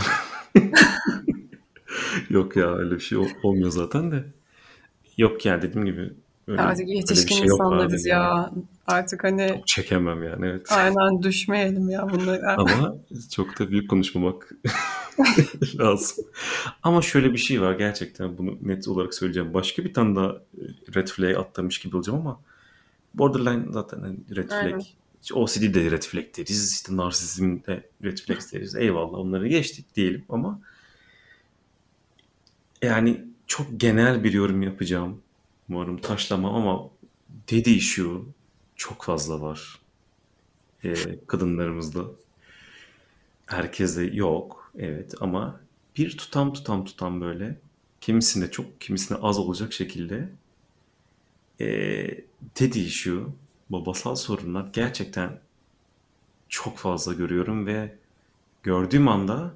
[2.31, 4.25] Yok ya öyle bir şey ol- olmuyor zaten de.
[5.19, 6.12] Yok yani dediğim gibi
[6.48, 8.24] öyle, Artık yetişkin şey insanlarız yani.
[8.24, 8.50] ya.
[8.87, 10.66] Artık hani Çok çekemem yani evet.
[10.70, 12.56] aynen düşmeyelim ya bunlara.
[12.58, 12.94] Ama
[13.32, 14.52] çok da büyük konuşmamak
[15.78, 16.24] lazım.
[16.82, 19.54] Ama şöyle bir şey var gerçekten bunu net olarak söyleyeceğim.
[19.54, 20.62] Başka bir tane daha e,
[20.94, 22.40] red flag atlamış gibi olacağım ama
[23.14, 24.70] borderline zaten hani red Aynen.
[24.70, 24.82] flag.
[25.22, 26.72] İşte OCD de red flag deriz.
[26.72, 28.74] işte narsizm de red flag deriz.
[28.74, 30.61] Eyvallah onları geçtik diyelim ama
[32.82, 35.20] yani çok genel bir yorum yapacağım.
[35.68, 36.90] Umarım taşlamam ama
[37.50, 38.20] dedi issue
[38.76, 39.78] çok fazla var
[40.85, 40.94] e,
[41.26, 42.04] kadınlarımızda.
[43.46, 45.61] Herkeste yok evet ama
[45.96, 47.59] bir tutam tutam tutam böyle
[48.00, 50.28] kimisinde çok kimisinde az olacak şekilde
[51.61, 51.66] e,
[52.61, 53.22] dedi issue
[53.70, 55.40] babasal sorunlar gerçekten
[56.48, 57.94] çok fazla görüyorum ve
[58.62, 59.54] gördüğüm anda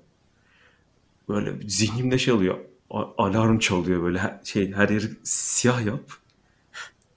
[1.28, 2.71] böyle zihnimde şey oluyor.
[3.18, 6.12] Alarm çalıyor böyle her, şey her yeri siyah yap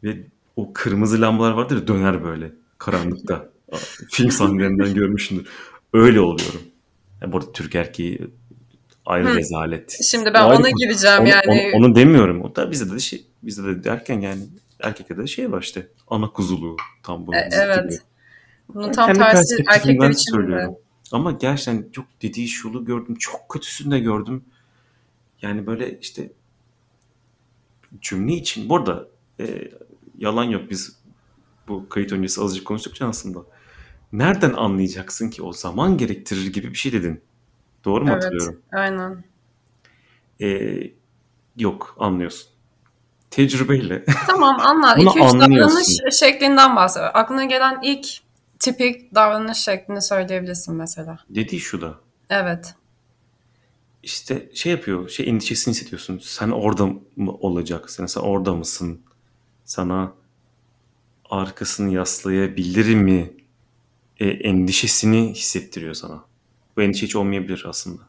[0.04, 0.18] ve
[0.56, 3.50] o kırmızı lambalar vardır ya döner böyle karanlıkta.
[4.12, 5.48] Film sahnelerinden görmüşsündür.
[5.94, 6.62] Öyle oluyorum.
[7.22, 8.28] Yani burada Türk erkeği
[9.06, 9.36] ayrı Hı.
[9.36, 10.00] rezalet.
[10.04, 11.72] Şimdi ben ona gireceğim onu, yani.
[11.74, 12.42] Onu, onu demiyorum.
[12.42, 14.42] O da bizde de şey bizde de derken yani
[14.80, 17.36] erkekte de şey var işte ana kuzuluğu tam bu.
[17.36, 17.84] E, evet.
[17.84, 18.00] Gibi.
[18.70, 20.74] Bunun tam yani tersi erkekler için söylüyorum.
[20.74, 20.78] De.
[21.12, 23.16] Ama gerçekten çok dediği şulu gördüm.
[23.20, 24.44] Çok kötüsünü de gördüm.
[25.46, 26.32] Yani böyle işte
[28.02, 28.70] cümle için.
[28.70, 29.08] Bu arada
[29.40, 29.72] e,
[30.18, 31.00] yalan yok biz
[31.68, 33.40] bu kayıt öncesi azıcık konuştuk aslında.
[34.14, 37.22] Nereden anlayacaksın ki o zaman gerektirir gibi bir şey dedin.
[37.86, 38.62] Doğru mu evet, hatırlıyorum?
[38.72, 39.24] aynen.
[40.42, 40.92] Ee,
[41.58, 42.50] yok anlıyorsun.
[43.32, 44.06] Tecrübeyle.
[44.28, 44.94] Tamam anla.
[44.94, 47.12] 2-3 davranış şeklinden bahsediyor.
[47.14, 48.08] Aklına gelen ilk
[48.60, 51.20] tipik davranış şeklini söyleyebilirsin mesela.
[51.30, 51.96] Dediği şu da.
[52.30, 52.76] Evet.
[54.06, 56.20] İşte şey yapıyor, şey endişesini hissediyorsun.
[56.24, 58.06] Sen orada mı olacaksın?
[58.06, 59.02] Sen orada mısın?
[59.64, 60.14] Sana
[61.30, 63.34] arkasını yaslayabilir mi?
[64.20, 66.24] E, endişesini hissettiriyor sana.
[66.78, 68.02] Bu endişe hiç olmayabilir aslında.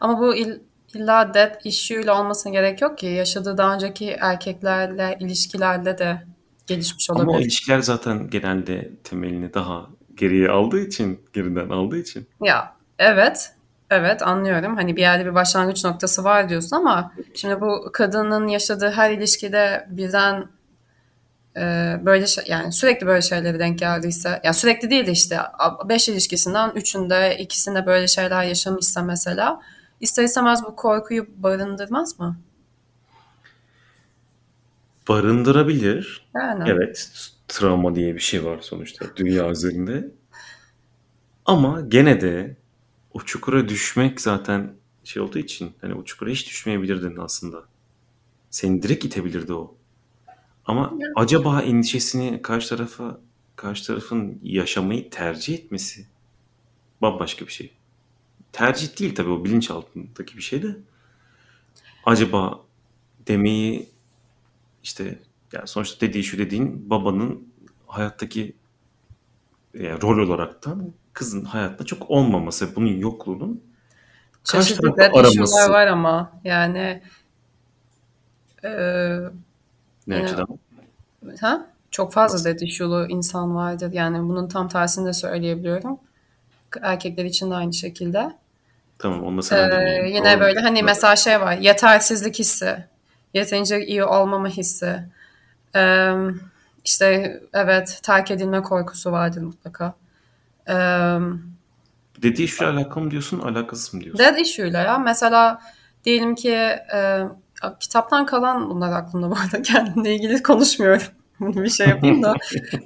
[0.00, 0.60] Ama bu il,
[0.94, 3.06] illa dead issue ile olmasına gerek yok ki.
[3.06, 6.26] Yaşadığı daha önceki erkeklerle ilişkilerde de
[6.66, 7.28] gelişmiş olabilir.
[7.28, 12.28] Ama o ilişkiler zaten genelde temelini daha geriye aldığı için, geriden aldığı için.
[12.42, 13.57] Ya evet,
[13.90, 14.76] evet anlıyorum.
[14.76, 19.86] Hani bir yerde bir başlangıç noktası var diyorsun ama şimdi bu kadının yaşadığı her ilişkide
[19.90, 20.46] birden
[21.56, 25.38] e, böyle şey, yani sürekli böyle şeyleri denk geldiyse ya sürekli değil de işte
[25.88, 29.60] beş ilişkisinden üçünde ikisinde böyle şeyler yaşamışsa mesela
[30.00, 32.36] ister istemez bu korkuyu barındırmaz mı?
[35.08, 36.28] barındırabilir.
[36.34, 36.64] Yani.
[36.70, 37.10] Evet,
[37.48, 40.08] travma diye bir şey var sonuçta dünya üzerinde.
[41.44, 42.56] Ama gene de
[43.12, 47.64] o çukura düşmek zaten şey olduğu için hani o çukura hiç düşmeyebilirdin aslında.
[48.50, 49.74] Seni direkt itebilirdi o.
[50.64, 51.08] Ama ya.
[51.16, 53.20] acaba endişesini karşı tarafa
[53.56, 56.06] karşı tarafın yaşamayı tercih etmesi
[57.02, 57.72] bambaşka bir şey.
[58.52, 60.76] Tercih değil tabii o bilinçaltındaki bir şey de.
[62.04, 62.64] Acaba
[63.26, 63.88] demeyi
[64.82, 65.18] işte
[65.52, 67.48] yani sonuçta dediği şu dediğin babanın
[67.86, 68.56] hayattaki
[69.74, 73.64] yani rol olaraktan kızın hayatta çok olmaması, bunun yokluğunun
[74.44, 75.72] çeşitli araması.
[75.72, 77.02] var ama yani
[78.64, 78.70] e,
[80.06, 80.58] ne yani, açıdan?
[81.40, 81.66] Ha?
[81.90, 83.92] Çok fazla dedişulu insan vardır.
[83.92, 85.98] Yani bunun tam tersini de söyleyebiliyorum.
[86.82, 88.32] Erkekler için de aynı şekilde.
[88.98, 90.40] Tamam onu da sana ee, Yine Doğru.
[90.40, 91.56] böyle hani mesela şey var.
[91.58, 92.84] Yetersizlik hissi
[93.34, 94.98] yeterince iyi olmama hissi,
[95.76, 96.14] ee,
[96.84, 99.94] işte evet terk edilme korkusu vardır mutlaka.
[100.68, 100.72] Ee,
[102.22, 104.24] Dead issue alakalı mı diyorsun, alakasız mı diyorsun?
[104.24, 104.98] Dead issue ile ya.
[104.98, 105.60] Mesela
[106.04, 106.54] diyelim ki
[106.94, 107.22] e,
[107.80, 111.02] kitaptan kalan bunlar aklımda bu arada kendimle ilgili konuşmuyorum.
[111.40, 112.34] bir şey yapayım da.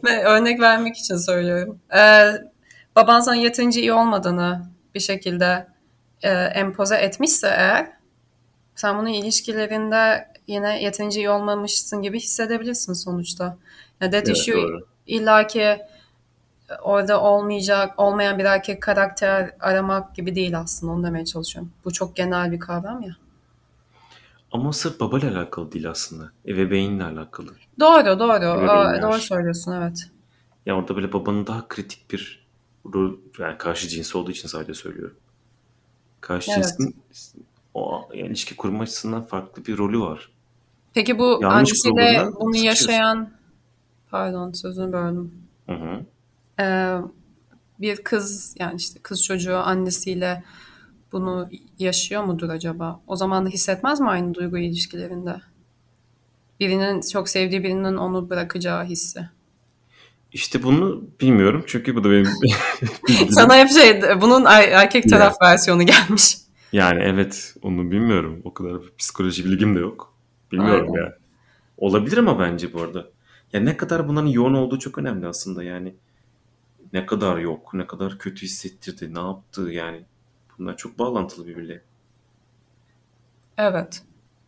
[0.25, 1.79] Örnek vermek için söylüyorum.
[1.97, 2.33] Ee,
[2.97, 4.63] baban sana yeterince iyi olmadığını
[4.95, 5.67] bir şekilde
[6.23, 7.93] e, empoze etmişse eğer
[8.75, 13.57] sen bunu ilişkilerinde yine yeterince iyi olmamışsın gibi hissedebilirsin sonuçta.
[14.01, 14.87] Yani that evet, issue doğru.
[15.07, 15.79] illaki
[16.83, 20.93] orada olmayacak, olmayan bir erkek karakter aramak gibi değil aslında.
[20.93, 21.73] Onu demeye çalışıyorum.
[21.85, 23.17] Bu çok genel bir kavram ya.
[24.53, 26.33] Ama sırf babayla alakalı değil aslında.
[26.47, 27.51] Ebeveyinle alakalı.
[27.81, 28.71] Doğru, doğru.
[28.71, 30.11] Aa, doğru söylüyorsun, evet.
[30.67, 32.47] Ya orada böyle babanın daha kritik bir
[32.95, 35.17] rol, yani karşı cinsi olduğu için sadece söylüyorum.
[36.21, 36.65] Karşı evet.
[36.65, 36.97] cinsin
[37.75, 40.31] o yani ilişki kurma açısından farklı bir rolü var.
[40.95, 43.31] Peki bu annesiyle bunu yaşayan
[44.11, 45.35] pardon sözünü böldüm.
[45.67, 46.05] Hı hı.
[46.61, 46.97] Ee,
[47.81, 50.45] bir kız yani işte kız çocuğu annesiyle
[51.13, 53.01] bunu yaşıyor mudur acaba?
[53.07, 55.37] O zaman da hissetmez mi aynı duygu ilişkilerinde?
[56.61, 59.29] Birinin çok sevdiği birinin onu bırakacağı hissi.
[60.33, 62.29] İşte bunu bilmiyorum çünkü bu da benim
[63.31, 65.49] Sana hep şey bunun er-, erkek taraf ya.
[65.49, 66.37] versiyonu gelmiş.
[66.73, 68.41] Yani evet onu bilmiyorum.
[68.45, 70.15] O kadar psikoloji bilgim de yok.
[70.53, 71.07] Bilmiyorum Aynen.
[71.07, 71.17] ya.
[71.77, 73.07] Olabilir ama bence bu arada.
[73.53, 75.95] Ya ne kadar bunların yoğun olduğu çok önemli aslında yani.
[76.93, 80.05] Ne kadar yok, ne kadar kötü hissettirdi, ne yaptı yani.
[80.59, 81.83] Bunlar çok bağlantılı birbirle.
[83.59, 84.03] Evet.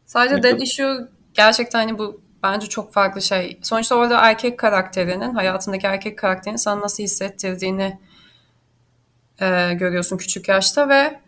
[0.07, 3.59] Sadece ne dead issue gerçekten hani bu bence çok farklı şey.
[3.63, 7.99] Sonuçta orada erkek karakterinin, hayatındaki erkek karakterinin sana nasıl hissettirdiğini
[9.41, 11.21] e, görüyorsun küçük yaşta ve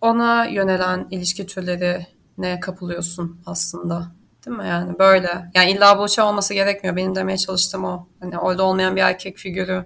[0.00, 2.06] ona yönelen ilişki türleri
[2.38, 4.12] ne kapılıyorsun aslında.
[4.46, 5.50] Değil mi yani böyle.
[5.54, 6.96] Yani illa bu şey olması gerekmiyor.
[6.96, 8.06] Benim demeye çalıştığım o.
[8.20, 9.84] Hani orada olmayan bir erkek figürü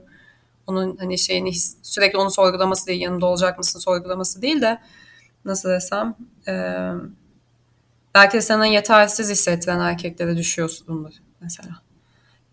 [0.67, 4.81] onun hani şeyini sürekli onu sorgulaması değil, yanında olacak mısın sorgulaması değil de
[5.45, 6.17] nasıl desem
[6.49, 6.53] e,
[8.15, 11.77] belki de sana yetersiz hissettiren erkeklere düşüyorsundur mesela.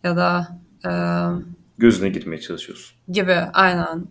[0.03, 0.91] Ya da e,
[1.77, 2.97] gözüne girmeye çalışıyorsun.
[3.11, 4.07] Gibi aynen.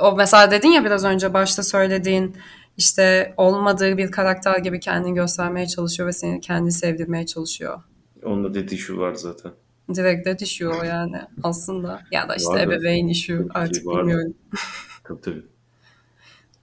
[0.00, 2.36] O mesela dedin ya biraz önce başta söylediğin
[2.76, 7.82] işte olmadığı bir karakter gibi kendini göstermeye çalışıyor ve seni kendi sevdirmeye çalışıyor.
[8.24, 9.52] Onda dediği şu var zaten.
[9.88, 12.02] Direkt de düşüyor yani aslında.
[12.10, 14.34] Ya da işte var ebeveyn işi artık var bilmiyorum.
[15.04, 15.42] tabii tabii.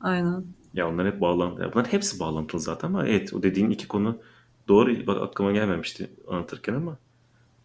[0.01, 0.45] Aynen.
[0.73, 1.73] Ya onlar hep bağlantılı.
[1.73, 4.21] Bunlar hepsi bağlantılı zaten ama evet o dediğin iki konu
[4.67, 5.07] doğru.
[5.07, 6.97] Bak aklıma gelmemişti anlatırken ama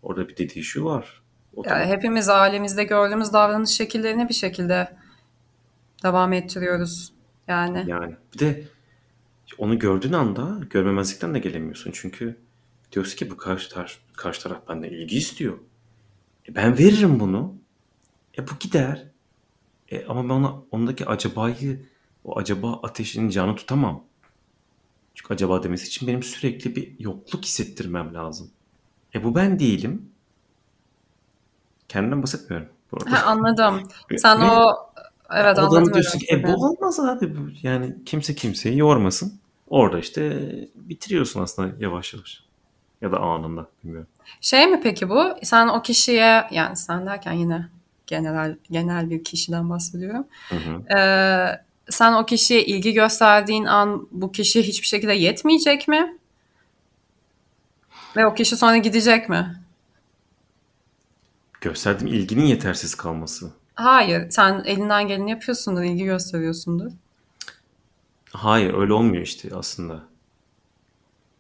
[0.03, 1.23] orada bir dediği şu var.
[1.57, 4.89] O yani hepimiz ailemizde gördüğümüz davranış şekillerini bir şekilde
[6.03, 7.13] devam ettiriyoruz.
[7.49, 7.85] Yani.
[7.87, 8.65] Yani bir de
[9.59, 11.91] onu gördüğün anda görmemezlikten de gelemiyorsun.
[11.95, 12.37] Çünkü
[12.97, 15.59] diyorsun ki bu karşı, tar- karşı taraf benden ilgi istiyor.
[16.49, 17.55] E ben veririm bunu.
[18.39, 19.07] E bu gider.
[19.89, 21.87] E ama ben ona, ondaki acabayı
[22.25, 24.05] o acaba ateşinin canı tutamam.
[25.15, 28.51] Çünkü acaba demesi için benim sürekli bir yokluk hissettirmem lazım.
[29.15, 30.11] E bu ben değilim.
[31.89, 32.69] Kendimden bahsetmiyorum.
[32.93, 33.13] Bu arada.
[33.13, 33.89] Ha, anladım.
[34.17, 34.73] Sen o
[35.31, 35.95] evet anladım.
[35.95, 37.35] diyorsun ki e bu olmaz abi.
[37.63, 39.41] Yani kimse kimseyi yormasın.
[39.69, 42.46] Orada işte bitiriyorsun aslında yavaş yavaş.
[43.01, 44.09] Ya da anında bilmiyorum.
[44.41, 45.37] Şey mi peki bu?
[45.43, 47.69] Sen o kişiye yani sen derken yine
[48.07, 50.27] genel genel bir kişiden bahsediyorum.
[50.49, 50.99] Hı hı.
[50.99, 56.17] Ee, sen o kişiye ilgi gösterdiğin an bu kişi hiçbir şekilde yetmeyecek mi?
[58.17, 59.63] Ve o kişi sonra gidecek mi?
[61.61, 63.51] Gösterdiğim ilginin yetersiz kalması.
[63.75, 64.31] Hayır.
[64.31, 66.91] Sen elinden geleni yapıyorsundur, ilgi gösteriyorsundur.
[68.31, 70.03] Hayır öyle olmuyor işte aslında.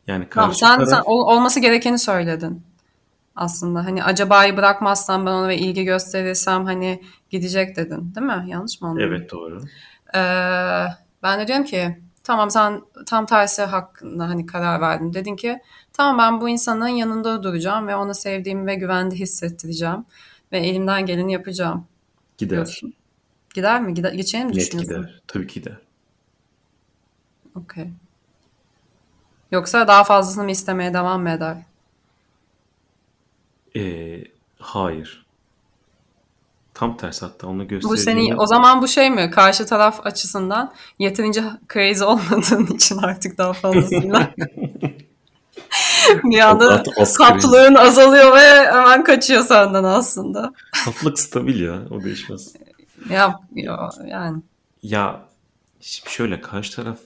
[0.07, 0.88] Yani tamam, sen, taraf...
[0.88, 2.62] sen olması gerekeni söyledin.
[3.37, 8.45] Aslında hani acaba'yı bırakmazsam ben ona ve ilgi gösterirsem hani gidecek dedin değil mi?
[8.47, 9.07] Yanlış mı anladım?
[9.09, 9.62] Evet doğru.
[10.14, 10.19] Ee,
[11.23, 15.14] ben de diyorum ki tamam sen tam tersi hakkında hani karar verdin.
[15.14, 15.59] Dedin ki
[15.92, 20.05] tamam ben bu insanın yanında duracağım ve onu sevdiğimi ve güvende hissettireceğim.
[20.53, 21.87] Ve elimden geleni yapacağım.
[22.38, 22.57] Gider.
[22.57, 22.95] Diyorsun.
[23.55, 23.95] Gider mi?
[23.95, 25.23] Gider, geçeceğini mi Net gider.
[25.27, 25.79] Tabii ki gider.
[27.55, 27.90] Okey.
[29.57, 31.57] Yoksa daha fazlasını mı istemeye devam mı eder?
[33.77, 34.25] Ee,
[34.59, 35.27] hayır.
[36.75, 37.92] Tam tersi hatta onu gösterdiğinde...
[37.92, 39.31] Bu seni, o zaman bu şey mi?
[39.31, 41.42] Karşı taraf açısından yeterince
[41.73, 44.35] crazy olmadığın için artık daha fazlasıyla
[46.25, 46.83] bir anda
[47.19, 50.53] tatlılığın azalıyor ve hemen kaçıyor senden aslında.
[50.85, 51.83] Tatlılık stabil ya.
[51.90, 52.53] O değişmez.
[53.11, 54.42] ya, ya yani.
[54.83, 55.21] Ya
[56.07, 56.99] şöyle karşı taraf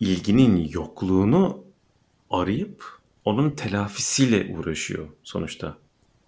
[0.00, 1.64] ilginin yokluğunu
[2.30, 2.84] arayıp
[3.24, 5.76] onun telafisiyle uğraşıyor sonuçta.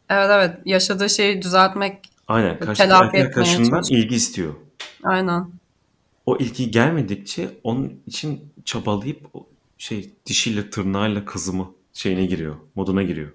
[0.09, 2.59] Evet evet yaşadığı şeyi düzeltmek Aynen.
[2.59, 4.55] Karşı telafi arkadaşından ilgi istiyor.
[5.05, 5.51] Aynen.
[6.27, 9.27] O ilgi gelmedikçe onun için çabalayıp
[9.79, 12.57] şey dişiyle tırnağıyla kızımı şeyine giriyor.
[12.75, 13.33] Moduna giriyor.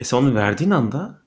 [0.00, 1.22] E sen onu verdiğin anda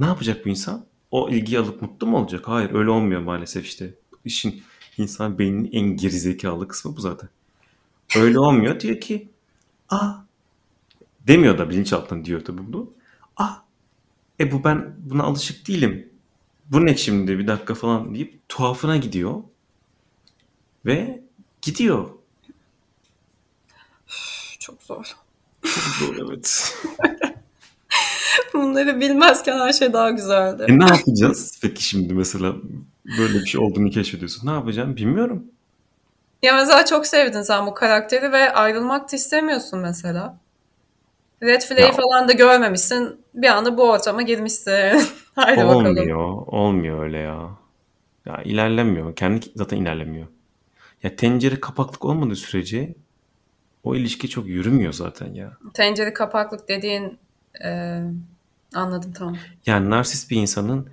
[0.00, 0.84] ne yapacak bu insan?
[1.10, 2.48] O ilgiyi alıp mutlu mu olacak?
[2.48, 3.94] Hayır öyle olmuyor maalesef işte.
[4.24, 4.62] İşin
[4.98, 7.28] insan beyninin en gerizekalı kısmı bu zaten.
[8.16, 8.80] Öyle olmuyor.
[8.80, 9.28] Diyor ki
[9.90, 10.12] aa
[11.26, 12.90] demiyor da bilinçaltından diyor tabii bunu.
[13.36, 13.62] Ah
[14.40, 16.12] e bu ben buna alışık değilim.
[16.70, 19.42] Bu ne şimdi bir dakika falan deyip tuhafına gidiyor.
[20.86, 21.22] Ve
[21.62, 22.10] gidiyor.
[24.58, 25.16] Çok zor.
[25.62, 26.76] Çok zor evet.
[28.54, 30.64] Bunları bilmezken her şey daha güzeldi.
[30.68, 32.54] E ne yapacağız peki şimdi mesela
[33.18, 34.46] böyle bir şey olduğunu keşfediyorsun.
[34.46, 35.44] Ne yapacağım bilmiyorum.
[36.42, 40.38] Ya mesela çok sevdin sen bu karakteri ve ayrılmak da istemiyorsun mesela.
[41.42, 43.20] Red Flag'i falan da görmemişsin.
[43.34, 45.02] Bir anda bu ortama girmişsin.
[45.34, 46.44] Haydi olmuyor, bakalım.
[46.46, 47.50] Olmuyor öyle ya.
[48.26, 49.16] Ya ilerlemiyor.
[49.16, 50.26] Kendi zaten ilerlemiyor.
[51.02, 52.94] Ya tencere kapaklık olmadığı sürece
[53.84, 55.56] o ilişki çok yürümüyor zaten ya.
[55.74, 57.18] Tencere kapaklık dediğin
[57.64, 58.00] e,
[58.74, 59.36] anladım tamam.
[59.66, 60.90] Yani narsist bir insanın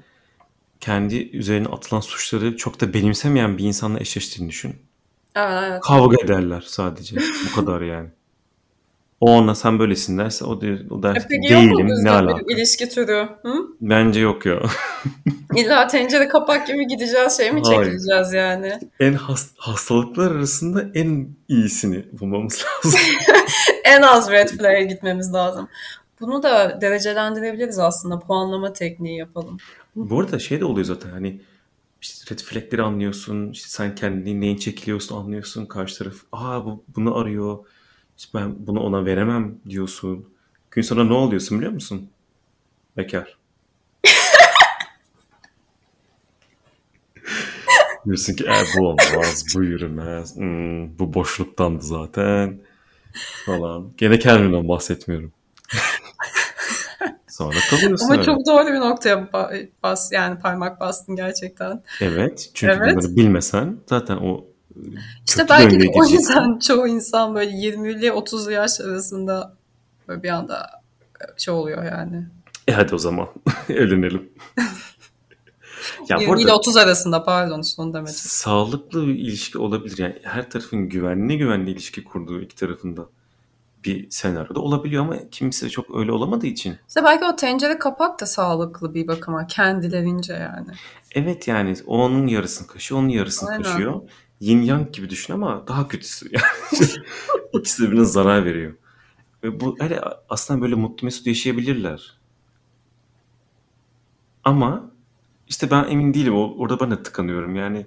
[0.84, 4.76] kendi üzerine atılan suçları çok da benimsemeyen bir insanla eşleştiğini düşün.
[5.36, 5.82] Evet, evet.
[5.82, 7.16] Kavga ederler sadece.
[7.16, 8.10] Bu kadar yani.
[9.22, 12.48] O ona sen böylesin derse o, der, o der e Peki değilim ne alaka.
[12.48, 13.30] Bir ilişki türü?
[13.44, 13.54] Hı?
[13.82, 14.60] Bence yok ya.
[15.56, 17.86] İlla tencere kapak gibi gideceğiz şey mi Hayır.
[17.86, 18.80] çekileceğiz yani?
[19.00, 23.00] En has, hastalıklar arasında en iyisini bulmamız lazım.
[23.84, 25.70] en az red flag'e gitmemiz lazım.
[26.22, 28.20] Bunu da derecelendirebiliriz aslında.
[28.20, 29.58] Puanlama tekniği yapalım.
[29.96, 31.42] Bu arada şey de oluyor zaten hani
[32.02, 33.52] işte red flagleri anlıyorsun.
[33.52, 35.66] İşte sen kendini neyin çekiliyorsun anlıyorsun.
[35.66, 37.66] Karşı taraf aa bu bunu arıyor.
[38.18, 40.30] İşte ben bunu ona veremem diyorsun.
[40.72, 42.10] Gün sonra ne oluyorsun biliyor musun?
[42.98, 43.38] Bekar.
[48.06, 52.60] diyorsun ki e, bu olmaz, bu yürümez, hmm, bu boşluktandı zaten
[53.46, 53.94] falan.
[53.98, 55.34] Gene kendimden bahsetmiyorum.
[57.34, 58.24] Sonra kalıyorsun Ama öyle.
[58.24, 59.30] çok doğru bir noktaya
[59.84, 61.84] bas yani parmak bastın gerçekten.
[62.02, 62.50] Evet.
[62.54, 62.96] Çünkü Evet.
[62.96, 64.46] bunları bilmesen zaten o
[65.28, 69.56] İşte belki de o yüzden çoğu insan böyle 20'li 30'lu yaş arasında
[70.08, 70.70] böyle bir anda
[71.38, 72.26] şey oluyor yani.
[72.68, 73.28] E hadi o zaman
[73.70, 74.30] evlenelim.
[76.10, 78.30] ya bu 20 ile arada 30 arasında pardon işte onu demek istedim.
[78.32, 79.98] sağlıklı bir ilişki olabilir.
[79.98, 83.06] Yani her tarafın güvenli güvenli ilişki kurduğu iki tarafında
[83.86, 86.78] bir senaryoda olabiliyor ama kimse çok öyle olamadığı için.
[86.88, 90.72] İşte belki o tencere kapak da sağlıklı bir bakıma kendilerince yani.
[91.16, 93.64] Evet yani onun yarısını kaşıyor, onun yarısını Aynen.
[93.64, 94.02] kaşıyor.
[94.40, 96.30] Yin yang gibi düşün ama daha kötüsü.
[96.32, 96.86] Yani
[97.54, 98.74] ikisi birbirine zarar veriyor.
[99.44, 102.18] Ve bu öyle aslında böyle mutlu mesut yaşayabilirler.
[104.44, 104.92] Ama
[105.48, 106.36] işte ben emin değilim.
[106.36, 107.56] Orada ben de tıkanıyorum.
[107.56, 107.86] Yani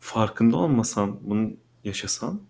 [0.00, 1.50] farkında olmasan bunu
[1.84, 2.40] yaşasan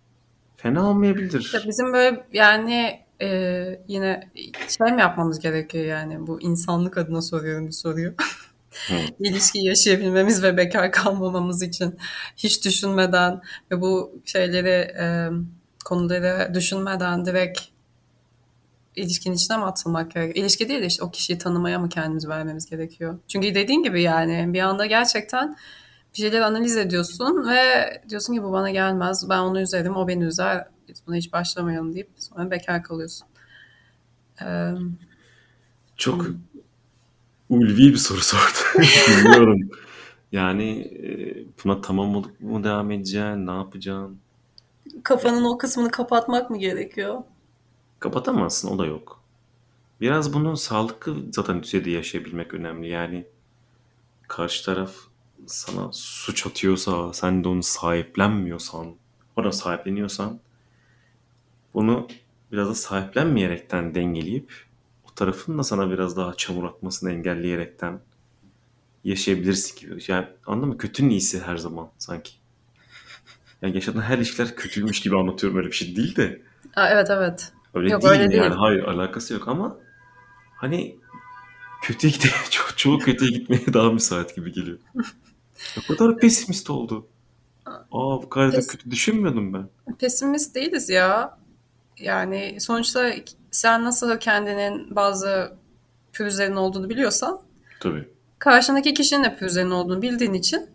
[0.62, 1.40] fena olmayabilir.
[1.40, 4.30] İşte bizim böyle yani e, yine
[4.78, 8.14] şey mi yapmamız gerekiyor yani bu insanlık adına soruyorum bu soruyu.
[8.88, 8.94] Hı.
[9.20, 11.98] İlişki yaşayabilmemiz ve bekar kalmamamız için
[12.36, 15.28] hiç düşünmeden ve bu şeyleri e,
[15.84, 17.60] konuları düşünmeden direkt
[18.96, 20.44] ilişkinin içine mi atılmak gerekiyor?
[20.44, 23.18] İlişki değil de işte o kişiyi tanımaya mı kendimizi vermemiz gerekiyor?
[23.28, 25.56] Çünkü dediğin gibi yani bir anda gerçekten
[26.14, 27.62] bir şeyleri analiz ediyorsun ve
[28.08, 29.26] diyorsun ki bu bana gelmez.
[29.28, 30.66] Ben onu üzerim, o beni üzer.
[30.88, 33.26] Biz buna hiç başlamayalım deyip sonra bekar kalıyorsun.
[34.42, 34.72] Ee,
[35.96, 36.26] Çok
[37.50, 38.58] ulvi bir soru sordu.
[39.08, 39.70] Bilmiyorum.
[40.32, 40.90] Yani
[41.64, 43.46] buna tamam olup mu devam edeceksin?
[43.46, 44.18] Ne yapacaksın?
[45.02, 47.22] kafanın o kısmını kapatmak mı gerekiyor?
[48.00, 49.20] Kapatamazsın o da yok.
[50.00, 52.88] Biraz bunu sağlıklı zaten düzeyde yaşayabilmek önemli.
[52.88, 53.26] Yani
[54.28, 54.94] karşı taraf
[55.46, 58.94] sana suç atıyorsa, sen de onu sahiplenmiyorsan,
[59.36, 60.40] ona sahipleniyorsan
[61.74, 62.08] bunu
[62.52, 64.52] biraz da sahiplenmeyerekten dengeleyip
[65.10, 68.00] o tarafın da sana biraz daha çamur atmasını engelleyerekten
[69.04, 70.02] yaşayabilirsin gibi.
[70.08, 70.78] Yani anladın mı?
[70.78, 72.32] Kötünün iyisi her zaman sanki.
[73.62, 76.42] Yani yaşadığın her ilişkiler kötüymüş gibi anlatıyorum öyle bir şey değil de.
[76.76, 77.52] Aa, evet evet.
[77.74, 78.42] Öyle Yok, değil öyle değil.
[78.42, 79.76] yani hayır alakası yok ama
[80.56, 80.96] hani
[81.82, 84.78] kötüye gide çok çoğu kötüye gitmeye daha müsait gibi geliyor.
[85.78, 87.06] O kadar pesimist oldu.
[87.66, 89.68] Aa bu kadar da Pes- kötü düşünmüyordum ben.
[89.98, 91.38] Pesimist değiliz ya.
[91.98, 93.10] Yani sonuçta
[93.50, 95.52] sen nasıl kendinin bazı
[96.12, 97.40] pürüzlerin olduğunu biliyorsan
[97.80, 98.08] Tabii.
[98.38, 100.66] karşındaki kişinin de pürüzlerin olduğunu bildiğin için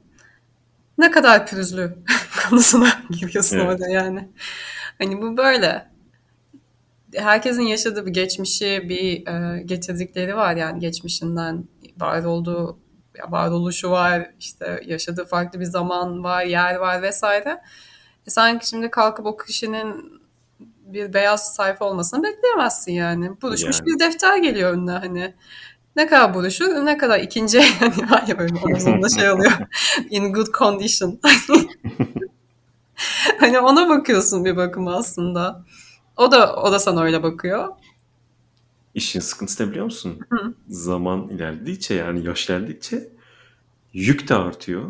[0.97, 1.95] ne kadar pürüzlü
[2.49, 3.67] konusuna giriyorsun Evet.
[3.67, 4.29] orada yani.
[4.97, 5.95] Hani bu böyle.
[7.15, 11.65] Herkesin yaşadığı bir geçmişi, bir e, getirdikleri var yani geçmişinden
[11.99, 12.77] var olduğu,
[13.29, 17.61] varoluşu var, işte yaşadığı farklı bir zaman var, yer var vesaire.
[18.27, 20.21] E sanki şimdi kalkıp o kişinin
[20.85, 23.41] bir beyaz sayfa olmasını bekleyemezsin yani.
[23.41, 23.87] Buruşmuş Yani.
[23.87, 25.33] bir defter geliyor önüne hani.
[25.95, 29.51] Ne kadar buruşur, ne kadar ikinci hani var ya böyle Amazon'da şey oluyor.
[30.09, 31.19] In good condition.
[33.39, 35.63] hani ona bakıyorsun bir bakıma aslında.
[36.17, 37.67] O da o da sana öyle bakıyor.
[38.95, 40.19] İşin sıkıntısı ne biliyor musun?
[40.29, 40.53] Hı.
[40.67, 43.09] Zaman ilerledikçe yani yaş ilerledikçe
[43.93, 44.89] yük de artıyor.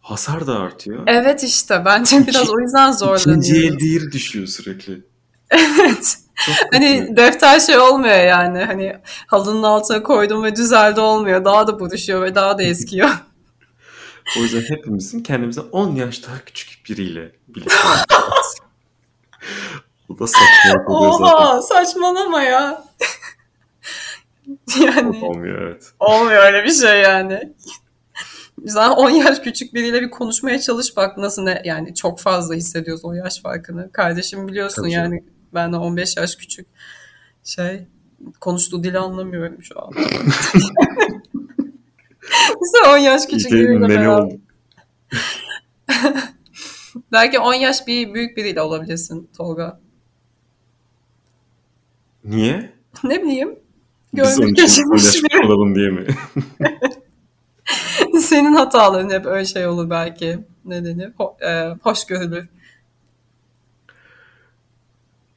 [0.00, 1.02] Hasar da artıyor.
[1.06, 3.80] Evet işte bence biraz o yüzden İkinci el zorlanıyoruz.
[3.80, 5.02] değeri düşüyor sürekli.
[5.50, 6.18] Evet.
[6.72, 8.64] Hani defter şey olmuyor yani.
[8.64, 11.44] Hani halının altına koydum ve düzeldi olmuyor.
[11.44, 13.08] Daha da buruşuyor ve daha da eskiyor.
[14.38, 17.74] O yüzden hepimizin kendimize 10 yaş daha küçük biriyle birlikte
[20.08, 21.34] Bu da saçmalık oluyor zaten.
[21.34, 22.84] Oha saçmalama ya.
[24.80, 25.92] yani Olmuyor evet.
[26.00, 27.52] olmuyor öyle bir şey yani.
[28.66, 33.04] Sen 10 yaş küçük biriyle bir konuşmaya çalış bak nasıl ne yani çok fazla hissediyoruz
[33.04, 33.92] o yaş farkını.
[33.92, 35.24] Kardeşim biliyorsun Tabii yani
[35.54, 36.66] benden 15 yaş küçük
[37.44, 37.86] şey
[38.40, 39.92] konuştuğu dili anlamıyorum şu an.
[42.72, 44.36] Sen 10 yaş küçük biriyle beraber.
[47.12, 49.80] Belki 10 yaş bir büyük biriyle olabilirsin Tolga.
[52.24, 52.72] Niye?
[53.04, 53.61] Ne bileyim.
[54.14, 56.06] Biz onun için 10 yaş geçirmiş küçük olalım diye mi?
[58.20, 60.38] Senin hataların hep öyle şey olur belki.
[60.64, 61.12] Ne denir?
[61.18, 62.48] Ho- e, hoş görülür.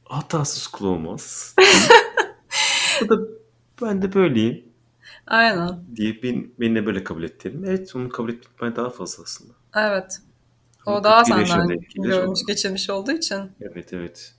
[0.04, 1.54] Hatasız kul olmaz.
[3.00, 3.20] Bu da
[3.82, 4.64] ben de böyleyim
[5.26, 5.84] Aynen.
[5.96, 7.64] diye ben, beni de böyle kabul ettirelim.
[7.64, 9.52] Evet onu kabul etmek bana daha fazla aslında.
[9.76, 10.20] Evet.
[10.86, 13.52] Ama O daha 41 yaşına senden görmüş geçirmiş olduğu için.
[13.60, 14.34] Evet evet.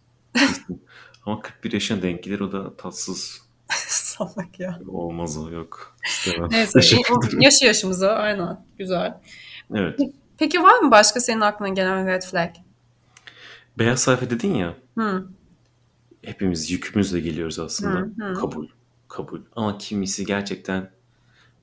[1.26, 3.42] Ama 41 yaşına denk gelir o da tatsız.
[4.18, 4.80] Salak ya.
[4.88, 5.96] Olmaz o yok.
[6.06, 6.50] İstemem.
[6.52, 6.80] Neyse.
[7.40, 8.66] Yaşı yaşımıza aynen.
[8.78, 9.18] Güzel.
[9.76, 10.00] Evet.
[10.38, 12.50] Peki var mı başka senin aklına gelen red flag?
[13.80, 14.76] Beyaz sayfa dedin ya.
[14.98, 15.28] Hı.
[16.26, 18.00] Hepimiz yükümüzle geliyoruz aslında.
[18.00, 18.34] Hı, hı.
[18.34, 18.68] Kabul,
[19.08, 19.42] kabul.
[19.56, 20.92] Ama kimisi gerçekten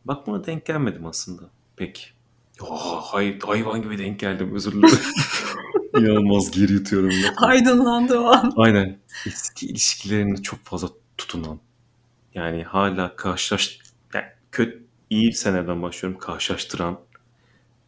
[0.04, 1.42] bak buna denk gelmedim aslında.
[1.76, 2.14] Pek.
[2.60, 4.98] Oh, hay, hayvan gibi denk geldim özür dilerim.
[5.98, 7.10] İnanılmaz geri yutuyorum.
[7.36, 8.52] Aydınlandı o an.
[8.56, 8.98] Aynen.
[9.26, 10.88] Eski ilişkilerine çok fazla
[11.18, 11.60] tutunan.
[12.34, 13.78] Yani hala karşılaş...
[14.14, 16.20] Yani kötü, iyi seneden başlıyorum.
[16.20, 17.00] Karşılaştıran.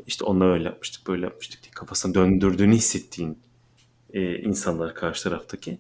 [0.07, 3.38] İşte onunla öyle yapmıştık, böyle yapmıştık diye kafasına döndürdüğünü hissettiğin
[4.12, 5.78] e, insanlar karşı taraftaki.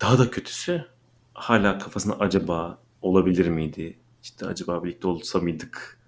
[0.00, 0.86] Daha da kötüsü
[1.34, 3.98] hala kafasına acaba olabilir miydi?
[4.22, 5.98] İşte acaba birlikte olsa mıydık?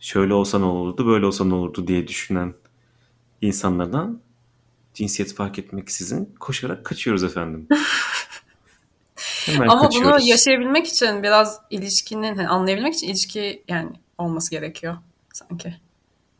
[0.00, 2.54] Şöyle olsa ne olurdu, böyle olsa ne olurdu diye düşünen
[3.40, 4.20] insanlardan
[4.94, 7.68] cinsiyet fark etmeksizin koşarak kaçıyoruz efendim.
[9.46, 10.28] Hemen Ama bunu kaçıyoruz.
[10.28, 14.96] yaşayabilmek için biraz ilişkinin hani anlayabilmek için ilişki yani olması gerekiyor
[15.32, 15.76] sanki.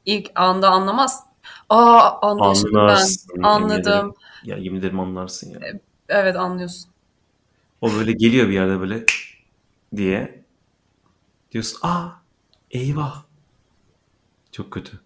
[0.07, 1.25] İlk anda anlamaz.
[1.69, 3.43] Aa anlaşıldı Anlarsın, ben.
[3.43, 4.15] Anladım.
[4.45, 5.61] Ya yemin ederim anlarsın ya.
[6.09, 6.91] Evet anlıyorsun.
[7.81, 9.05] O böyle geliyor bir yerde böyle
[9.97, 10.43] diye
[11.53, 12.09] diyorsun aa
[12.71, 13.23] eyvah.
[14.53, 15.01] Çok kötü.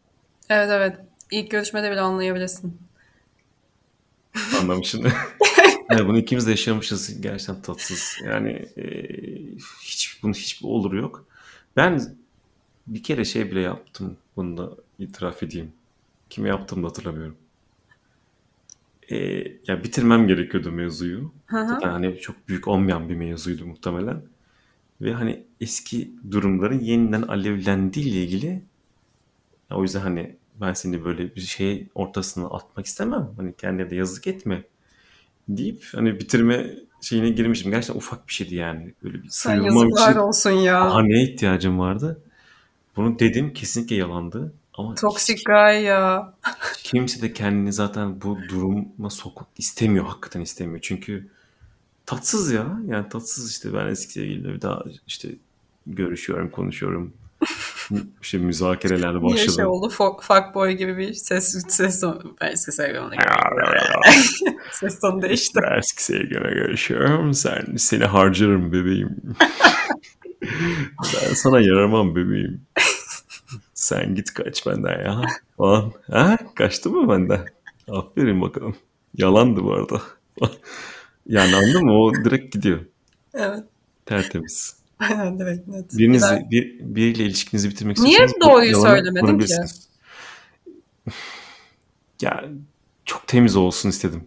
[0.49, 0.97] Evet evet.
[1.31, 2.79] İlk görüşmede bile anlayabilirsin.
[4.61, 5.07] Anlamışsın.
[5.91, 7.21] yani bunu ikimiz de yaşamışız.
[7.21, 8.19] Gerçekten tatsız.
[8.25, 8.85] Yani e,
[9.83, 11.25] hiç bunun hiçbir oluru yok.
[11.77, 12.17] Ben
[12.87, 14.17] bir kere şey bile yaptım.
[14.37, 15.73] Bunu da itiraf edeyim.
[16.31, 17.37] Kime yaptım da hatırlamıyorum.
[19.11, 19.17] E,
[19.67, 21.33] ya bitirmem gerekiyordu mevzuyu.
[21.47, 21.69] Hı hı.
[21.69, 24.23] Zaten hani çok büyük olmayan bir mevzuydu muhtemelen.
[25.01, 28.63] Ve hani eski durumların yeniden alevlendiği ile ilgili
[29.71, 33.29] ya o yüzden hani ben seni böyle bir şey ortasına atmak istemem.
[33.37, 34.65] Hani kendine de yazık etme
[35.49, 36.71] deyip hani bitirme
[37.01, 37.71] şeyine girmişim.
[37.71, 38.95] Gerçekten ufak bir şeydi yani.
[39.05, 40.81] Böyle bir Sen yazıklar için olsun ya.
[40.81, 42.23] daha neye ihtiyacım vardı?
[42.97, 44.53] Bunu dedim kesinlikle yalandı.
[44.75, 46.35] Ama Toksik guy ya.
[46.77, 50.05] kimse de kendini zaten bu duruma sokmak istemiyor.
[50.05, 50.81] Hakikaten istemiyor.
[50.83, 51.29] Çünkü
[52.07, 52.81] tatsız ya.
[52.87, 55.29] Yani tatsız işte ben eski sevgilimle bir daha işte
[55.87, 57.13] görüşüyorum, konuşuyorum.
[58.23, 59.53] İşte müzakereler başladı.
[59.57, 59.89] şey oldu?
[59.89, 62.03] Fuck, fuckboy gibi bir ses ses.
[62.41, 63.17] Ben eski sevgilimle
[64.73, 65.61] ses tonu değişti.
[65.79, 67.35] Eski sevgilime görüşüyorum.
[67.35, 69.17] Sen, seni harcarım bebeğim.
[71.01, 72.61] ben sana yaramam bebeğim.
[73.75, 75.23] Sen git kaç benden ya.
[75.57, 75.93] Falan.
[76.11, 76.39] Ha?
[76.55, 77.45] Kaçtı mı benden?
[77.91, 78.77] Aferin bakalım.
[79.15, 80.03] Yalandı bu arada.
[81.27, 81.93] yani anladın mı?
[81.93, 82.81] O direkt gidiyor.
[83.35, 83.65] Evet.
[84.07, 84.78] Tertemiz.
[84.99, 85.99] Aynen direkt net.
[85.99, 86.51] Biriniz, Güzel.
[86.51, 89.55] bir, biriyle ilişkinizi bitirmek Niye istiyorsanız bu doğruyu söylemedin ki?
[92.21, 92.45] Ya
[93.05, 94.25] çok temiz olsun istedim.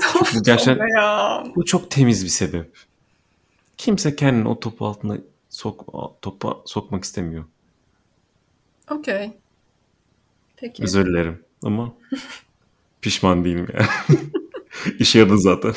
[0.00, 0.88] Çünkü gerçekten
[1.56, 2.76] bu çok temiz bir sebep.
[3.76, 5.86] Kimse kendini o topu altına sok,
[6.22, 7.44] topa sokmak istemiyor.
[8.90, 9.30] Okey.
[10.56, 10.82] Peki.
[10.82, 11.94] Özür dilerim ama
[13.02, 13.88] pişman değilim yani.
[14.98, 15.74] İşe yaradı zaten.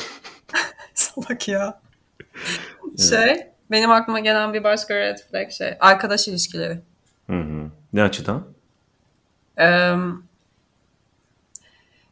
[0.94, 1.80] Salak ya.
[3.08, 5.74] Şey, benim aklıma gelen bir başka red flag şey.
[5.80, 6.80] Arkadaş ilişkileri.
[7.26, 7.70] Hı hı.
[7.92, 8.44] Ne açıdan?
[9.60, 9.94] Ee,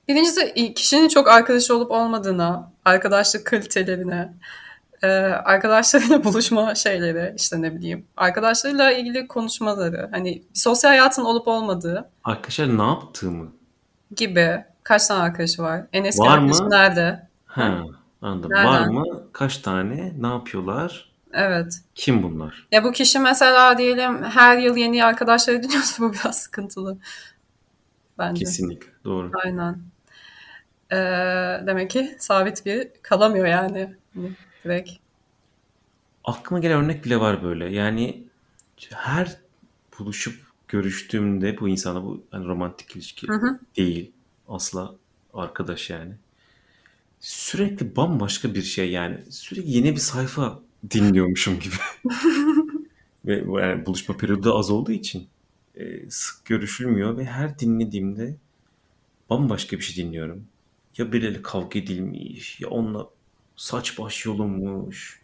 [0.08, 4.32] birincisi kişinin çok arkadaşı olup olmadığına, arkadaşlık kalitelerine,
[5.02, 5.08] e,
[5.44, 12.11] arkadaşlarıyla buluşma şeyleri, işte ne bileyim, arkadaşlarıyla ilgili konuşmaları, hani bir sosyal hayatın olup olmadığı
[12.24, 13.52] Arkadaşlar ne yaptığımı.
[14.16, 14.64] gibi.
[14.82, 15.82] Kaç tane arkadaşı var?
[15.92, 16.70] En eski Var arkadaşı mı?
[16.70, 17.28] nerede?
[17.46, 17.82] Ha,
[18.22, 18.50] anladım.
[18.50, 18.66] Nereden?
[18.72, 19.04] Var mı?
[19.32, 20.12] Kaç tane?
[20.18, 21.09] Ne yapıyorlar?
[21.33, 21.81] Evet.
[21.95, 22.68] Kim bunlar?
[22.72, 26.99] Ya bu kişi mesela diyelim her yıl yeni arkadaşlar ediniyorsa bu biraz sıkıntılı.
[28.18, 28.45] Bence.
[28.45, 28.89] Kesinlikle.
[29.05, 29.31] Doğru.
[29.45, 29.78] Aynen.
[30.93, 30.97] Ee,
[31.66, 33.97] demek ki sabit bir kalamıyor yani.
[34.14, 34.33] Hani
[34.64, 34.91] direkt.
[36.24, 37.72] Aklıma gelen örnek bile var böyle.
[37.72, 38.24] Yani
[38.93, 39.37] her
[39.99, 40.35] buluşup
[40.68, 43.61] görüştüğümde bu insana bu hani romantik ilişki Hı hı.
[43.76, 44.12] değil.
[44.49, 44.95] Asla
[45.35, 46.14] arkadaş yani.
[47.20, 49.18] Sürekli bambaşka bir şey yani.
[49.31, 50.61] Sürekli yeni bir sayfa
[50.91, 51.74] dinliyormuşum gibi.
[53.24, 55.28] ve yani buluşma periyodu da az olduğu için
[55.74, 58.37] e, sık görüşülmüyor ve her dinlediğimde
[59.31, 60.47] bambaşka bir şey dinliyorum.
[60.99, 63.09] Ya biriyle kavga edilmiş, ya onunla
[63.57, 65.20] saç baş yolunmuş,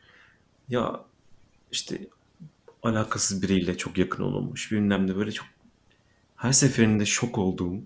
[0.68, 1.04] ya
[1.72, 2.08] işte
[2.82, 5.46] alakasız biriyle çok yakın olunmuş, bilmem ne böyle çok
[6.36, 7.82] her seferinde şok olduğum.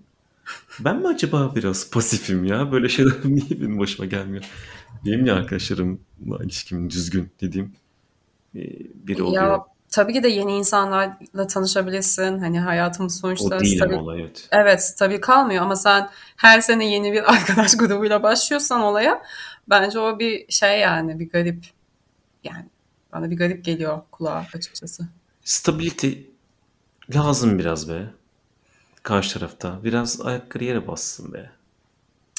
[0.81, 2.73] Ben mi acaba biraz pasifim ya?
[2.73, 4.45] Böyle şeyler niye benim başıma gelmiyor?
[5.05, 7.73] Benim de arkadaşlarımla ilişkim düzgün dediğim
[8.95, 9.43] biri oluyor.
[9.43, 12.39] Ya tabii ki de yeni insanlarla tanışabilirsin.
[12.39, 14.49] Hani hayatımız o sonuçta değil tabii, ama olay evet.
[14.53, 19.23] evet tabii kalmıyor ama sen her sene yeni bir arkadaş grubuyla başlıyorsan olaya
[19.69, 21.67] bence o bir şey yani bir garip
[22.45, 22.67] yani
[23.13, 25.09] bana bir garip geliyor kulağa açıkçası.
[25.45, 26.13] Stability
[27.15, 28.20] lazım biraz be.
[29.03, 29.85] Karşı tarafta.
[29.85, 31.51] Biraz ayakları yere bassın be.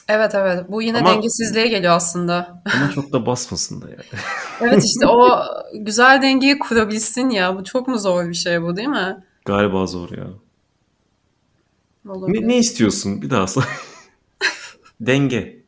[0.08, 0.66] Evet evet.
[0.70, 2.62] Bu yine Ama- dengesizliğe geliyor aslında.
[2.76, 4.02] Ama çok da basmasın da yani.
[4.62, 5.40] Evet işte o
[5.74, 7.58] güzel dengeyi kurabilsin ya.
[7.58, 9.24] Bu çok mu zor bir şey bu değil mi?
[9.46, 10.28] Galiba zor ya.
[12.10, 12.42] Olabilir.
[12.44, 13.22] Ne, ne istiyorsun?
[13.22, 13.64] Bir daha say.
[15.02, 15.62] Denge.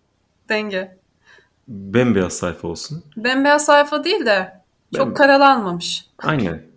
[0.49, 0.97] Denge.
[1.67, 3.03] Bembeyaz sayfa olsun.
[3.17, 4.61] Bembeyaz sayfa değil de
[4.95, 6.05] çok Bembe- karalanmamış.
[6.19, 6.72] Aynen.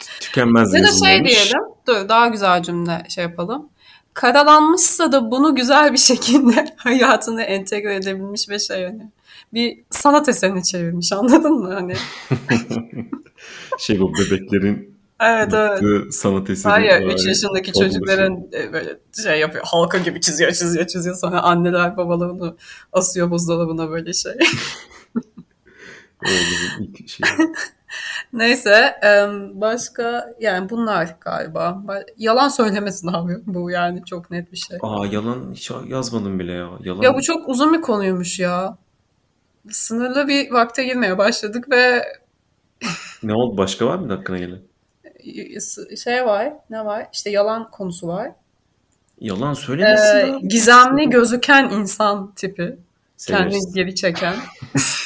[0.00, 1.30] Tü- Tükenmez Ya da şey yazılmamış.
[1.30, 1.60] diyelim.
[1.86, 3.68] Dur daha güzel cümle şey yapalım.
[4.14, 9.10] Karalanmışsa da bunu güzel bir şekilde hayatına entegre edebilmiş ve şey hani
[9.54, 11.74] bir sanat eserine çevirmiş anladın mı?
[11.74, 11.94] Hani
[13.78, 16.14] Şey bu bebeklerin evet evet.
[16.14, 16.72] sanat eseri.
[16.72, 20.86] Hayır var 3 ya, yaşındaki tablo çocukların e, böyle şey yapıyor halka gibi çiziyor çiziyor
[20.86, 22.56] çiziyor sonra anneler babalarını
[22.92, 24.32] asıyor buzdolabına böyle şey.
[27.06, 27.32] Şeyi.
[28.32, 29.00] Neyse
[29.54, 31.82] başka yani bunlar galiba.
[31.86, 34.78] Ba- Yalan söylemesin abi bu yani çok net bir şey.
[34.82, 36.70] Aa yalan hiç yazmadım bile ya.
[36.80, 37.02] Yalan.
[37.02, 38.76] Ya bu çok uzun bir konuymuş ya.
[39.70, 42.02] Sınırlı bir vakte girmeye başladık ve
[43.22, 43.58] Ne oldu?
[43.58, 44.58] Başka var mı aklına gelen?
[46.04, 47.06] şey var, ne var?
[47.12, 48.30] İşte yalan konusu var.
[49.20, 50.38] Yalan söylemesin Ee, ya.
[50.42, 52.76] gizemli gözüken insan tipi.
[53.16, 53.52] Severiz.
[53.52, 54.34] Kendini geri çeken.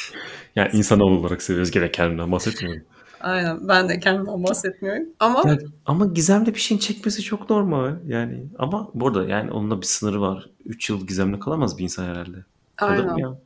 [0.55, 1.71] Yani insanoğlu olarak seviyoruz.
[1.71, 2.83] Gene kendimden bahsetmiyorum.
[3.21, 5.03] Aynen ben de kendimden bahsetmiyorum.
[5.19, 7.95] Ama Yani, ama gizemli bir şeyin çekmesi çok normal.
[8.07, 10.49] Yani ama bu arada yani onun da bir sınırı var.
[10.65, 12.37] 3 yıl gizemli kalamaz bir insan herhalde.
[12.75, 13.13] Kalır aynen.
[13.13, 13.37] mı ya?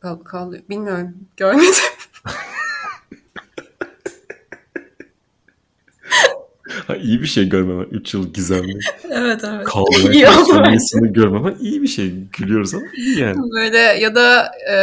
[0.00, 0.62] Kal, kalıyor.
[0.68, 1.14] Bilmiyorum.
[1.36, 1.72] Görmedim.
[2.22, 2.32] Ha,
[7.02, 7.84] iyi bir şey görmemen.
[7.90, 8.78] 3 yıl gizemli.
[9.10, 9.66] evet evet.
[10.74, 12.14] İnsanı görmemen iyi bir şey.
[12.38, 13.36] Gülüyoruz ama iyi yani.
[13.52, 14.76] Böyle ya da e,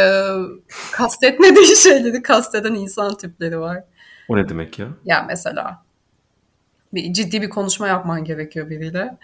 [0.92, 3.84] kastetmediği şeyleri kasteden insan tipleri var.
[4.28, 4.88] O ne demek ya?
[5.04, 5.84] Ya mesela
[6.94, 9.16] bir ciddi bir konuşma yapman gerekiyor biriyle.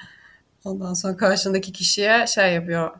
[0.64, 2.90] Ondan sonra karşındaki kişiye şey yapıyor.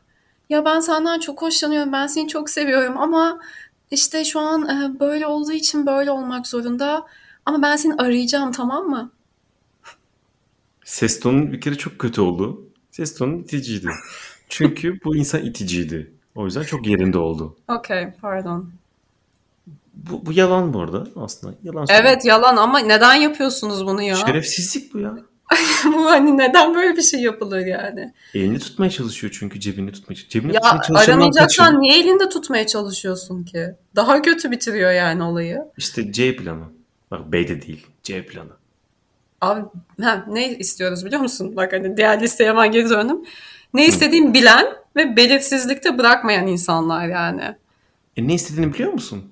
[0.49, 3.41] Ya ben senden çok hoşlanıyorum, ben seni çok seviyorum ama
[3.91, 7.07] işte şu an e, böyle olduğu için böyle olmak zorunda.
[7.47, 9.11] Ama ben seni arayacağım tamam mı?
[10.91, 12.63] Ses tonun bir kere çok kötü oldu.
[12.91, 13.89] Ses tonun iticiydi.
[14.49, 16.13] Çünkü bu insan iticiydi.
[16.35, 17.57] O yüzden çok yerinde oldu.
[17.69, 18.71] Okey, pardon.
[19.95, 21.55] Bu, bu yalan bu arada aslında.
[21.63, 22.09] Yalan söylüyor.
[22.09, 24.15] Evet yalan ama neden yapıyorsunuz bunu ya?
[24.15, 25.17] Şerefsizlik bu ya.
[25.85, 28.13] Bu hani neden böyle bir şey yapılır yani?
[28.35, 30.31] Elini tutmaya çalışıyor çünkü cebini tutmaya çalışıyor.
[30.31, 33.67] Cebini Ya tutmaya aramayacaksan niye elinde tutmaya çalışıyorsun ki?
[33.97, 35.59] Daha kötü bitiriyor yani olayı.
[35.79, 36.65] İşte C planı.
[37.11, 37.87] Bak B de değil.
[38.03, 38.60] C planı.
[39.41, 39.61] Abi
[40.03, 41.57] ha, ne istiyoruz biliyor musun?
[41.57, 43.21] Bak hani diğer listeye hemen geri döndüm.
[43.75, 44.67] Ne istediğini bilen
[44.97, 47.57] ve belirsizlikte bırakmayan insanlar yani.
[48.17, 49.25] E ne istediğini biliyor musun?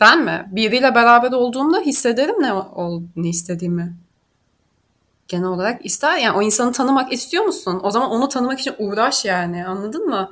[0.00, 0.46] Ben mi?
[0.52, 3.94] Biriyle beraber olduğumda hissederim ne, ol, ne istediğimi.
[5.28, 6.18] Genel olarak ister.
[6.18, 7.80] Yani o insanı tanımak istiyor musun?
[7.82, 9.66] O zaman onu tanımak için uğraş yani.
[9.66, 10.30] Anladın mı?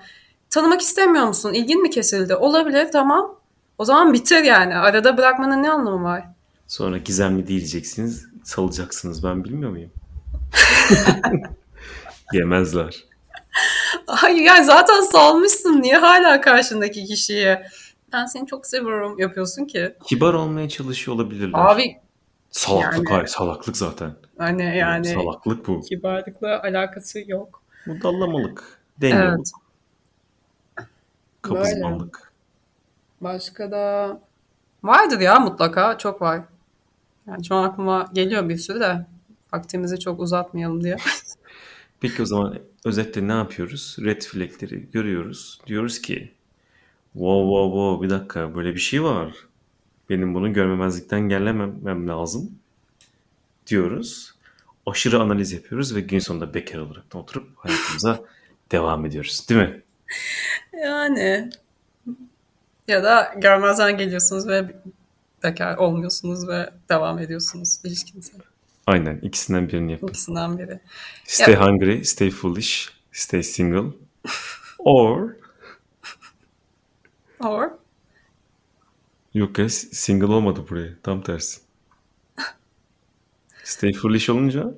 [0.51, 1.53] Tanımak istemiyor musun?
[1.53, 2.34] İlgin mi kesildi?
[2.34, 3.34] Olabilir tamam.
[3.78, 4.76] O zaman bitir yani.
[4.76, 6.24] Arada bırakmanın ne anlamı var?
[6.66, 8.27] Sonra gizemli diyeceksiniz.
[8.49, 9.24] Salacaksınız.
[9.24, 9.90] Ben bilmiyor muyum?
[12.32, 13.05] Yemezler.
[14.07, 15.82] Hayır yani zaten salmışsın.
[15.82, 17.66] Niye hala karşındaki kişiye
[18.12, 19.94] ben seni çok seviyorum yapıyorsun ki?
[20.05, 21.59] Kibar olmaya çalışıyor olabilirler.
[21.59, 21.96] Abi
[22.51, 23.26] Salaklık yani- hayır.
[23.26, 24.14] Salaklık zaten.
[24.38, 25.80] hani yani Salaklık bu.
[25.80, 27.62] kibarlıkla alakası yok.
[27.86, 28.80] Bu dallamalık.
[29.01, 29.28] Dengelik.
[29.28, 29.51] Evet.
[31.42, 32.32] Kabızmalık.
[33.20, 34.18] Başka da
[34.82, 36.40] vardır ya mutlaka çok var.
[37.28, 39.06] Yani şu an aklıma geliyor bir sürü de
[39.52, 40.96] vaktimizi çok uzatmayalım diye.
[42.00, 43.96] Peki o zaman özetle ne yapıyoruz?
[44.00, 45.60] Red flagleri görüyoruz.
[45.66, 46.32] Diyoruz ki
[47.12, 49.34] wow wow wow bir dakika böyle bir şey var.
[50.10, 52.58] Benim bunu görmemezlikten gelmemem lazım
[53.66, 54.34] diyoruz.
[54.86, 58.20] Aşırı analiz yapıyoruz ve gün sonunda bekar olarak da oturup hayatımıza
[58.72, 59.46] devam ediyoruz.
[59.48, 59.82] Değil mi?
[60.82, 61.50] Yani
[62.88, 64.82] ya da görmezden geliyorsunuz ve
[65.43, 68.32] bekar olmuyorsunuz ve devam ediyorsunuz ilişkinize.
[68.86, 70.07] Aynen ikisinden birini yapın.
[70.07, 70.80] İkisinden biri.
[71.24, 73.97] Stay hungry, stay foolish, stay single.
[74.78, 75.30] Or
[77.41, 77.70] Or
[79.34, 80.89] yok ya single olmadı buraya.
[81.03, 81.61] Tam tersi.
[83.64, 84.74] Stay foolish olunca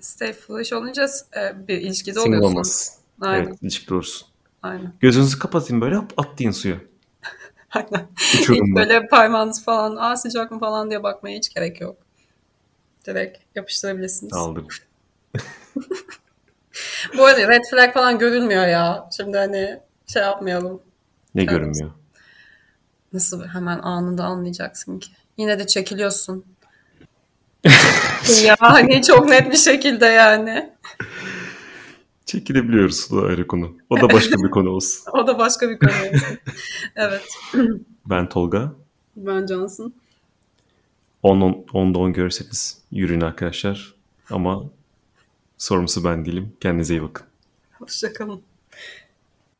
[0.00, 1.06] stay foolish olunca
[1.36, 2.54] e, bir ilişkide single oluyorsun.
[2.54, 2.98] olmaz.
[3.20, 3.46] Aynen.
[3.46, 4.28] Evet ilişkide olursun.
[4.62, 4.92] Aynen.
[5.00, 6.76] Gözünüzü kapatın böyle hop atlayın suya.
[7.74, 8.08] Aynen.
[8.76, 11.96] Böyle parmağınız falan aa sıcak mı falan diye bakmaya hiç gerek yok.
[13.06, 14.32] Direkt yapıştırabilirsiniz.
[14.32, 14.68] Aldım.
[17.18, 19.08] Bu arada red flag falan görülmüyor ya.
[19.16, 20.82] Şimdi hani şey yapmayalım.
[21.34, 21.50] Ne Evet.
[21.50, 21.90] görünmüyor?
[23.12, 25.10] Nasıl hemen anında anlayacaksın ki.
[25.36, 26.44] Yine de çekiliyorsun.
[28.44, 30.72] ya hani çok net bir şekilde yani.
[32.28, 33.08] Çekilebiliyoruz.
[33.12, 33.76] O da ayrı konu.
[33.90, 35.04] O da başka bir konu olsun.
[35.12, 35.90] O da başka bir konu.
[36.96, 37.28] evet.
[38.06, 38.72] Ben Tolga.
[39.16, 39.92] Ben Johnson.
[41.24, 43.94] 10'da 10 görürseniz yürüyün arkadaşlar.
[44.30, 44.64] Ama
[45.58, 46.52] sorumlusu ben değilim.
[46.60, 47.26] Kendinize iyi bakın.
[47.78, 48.42] Hoşçakalın.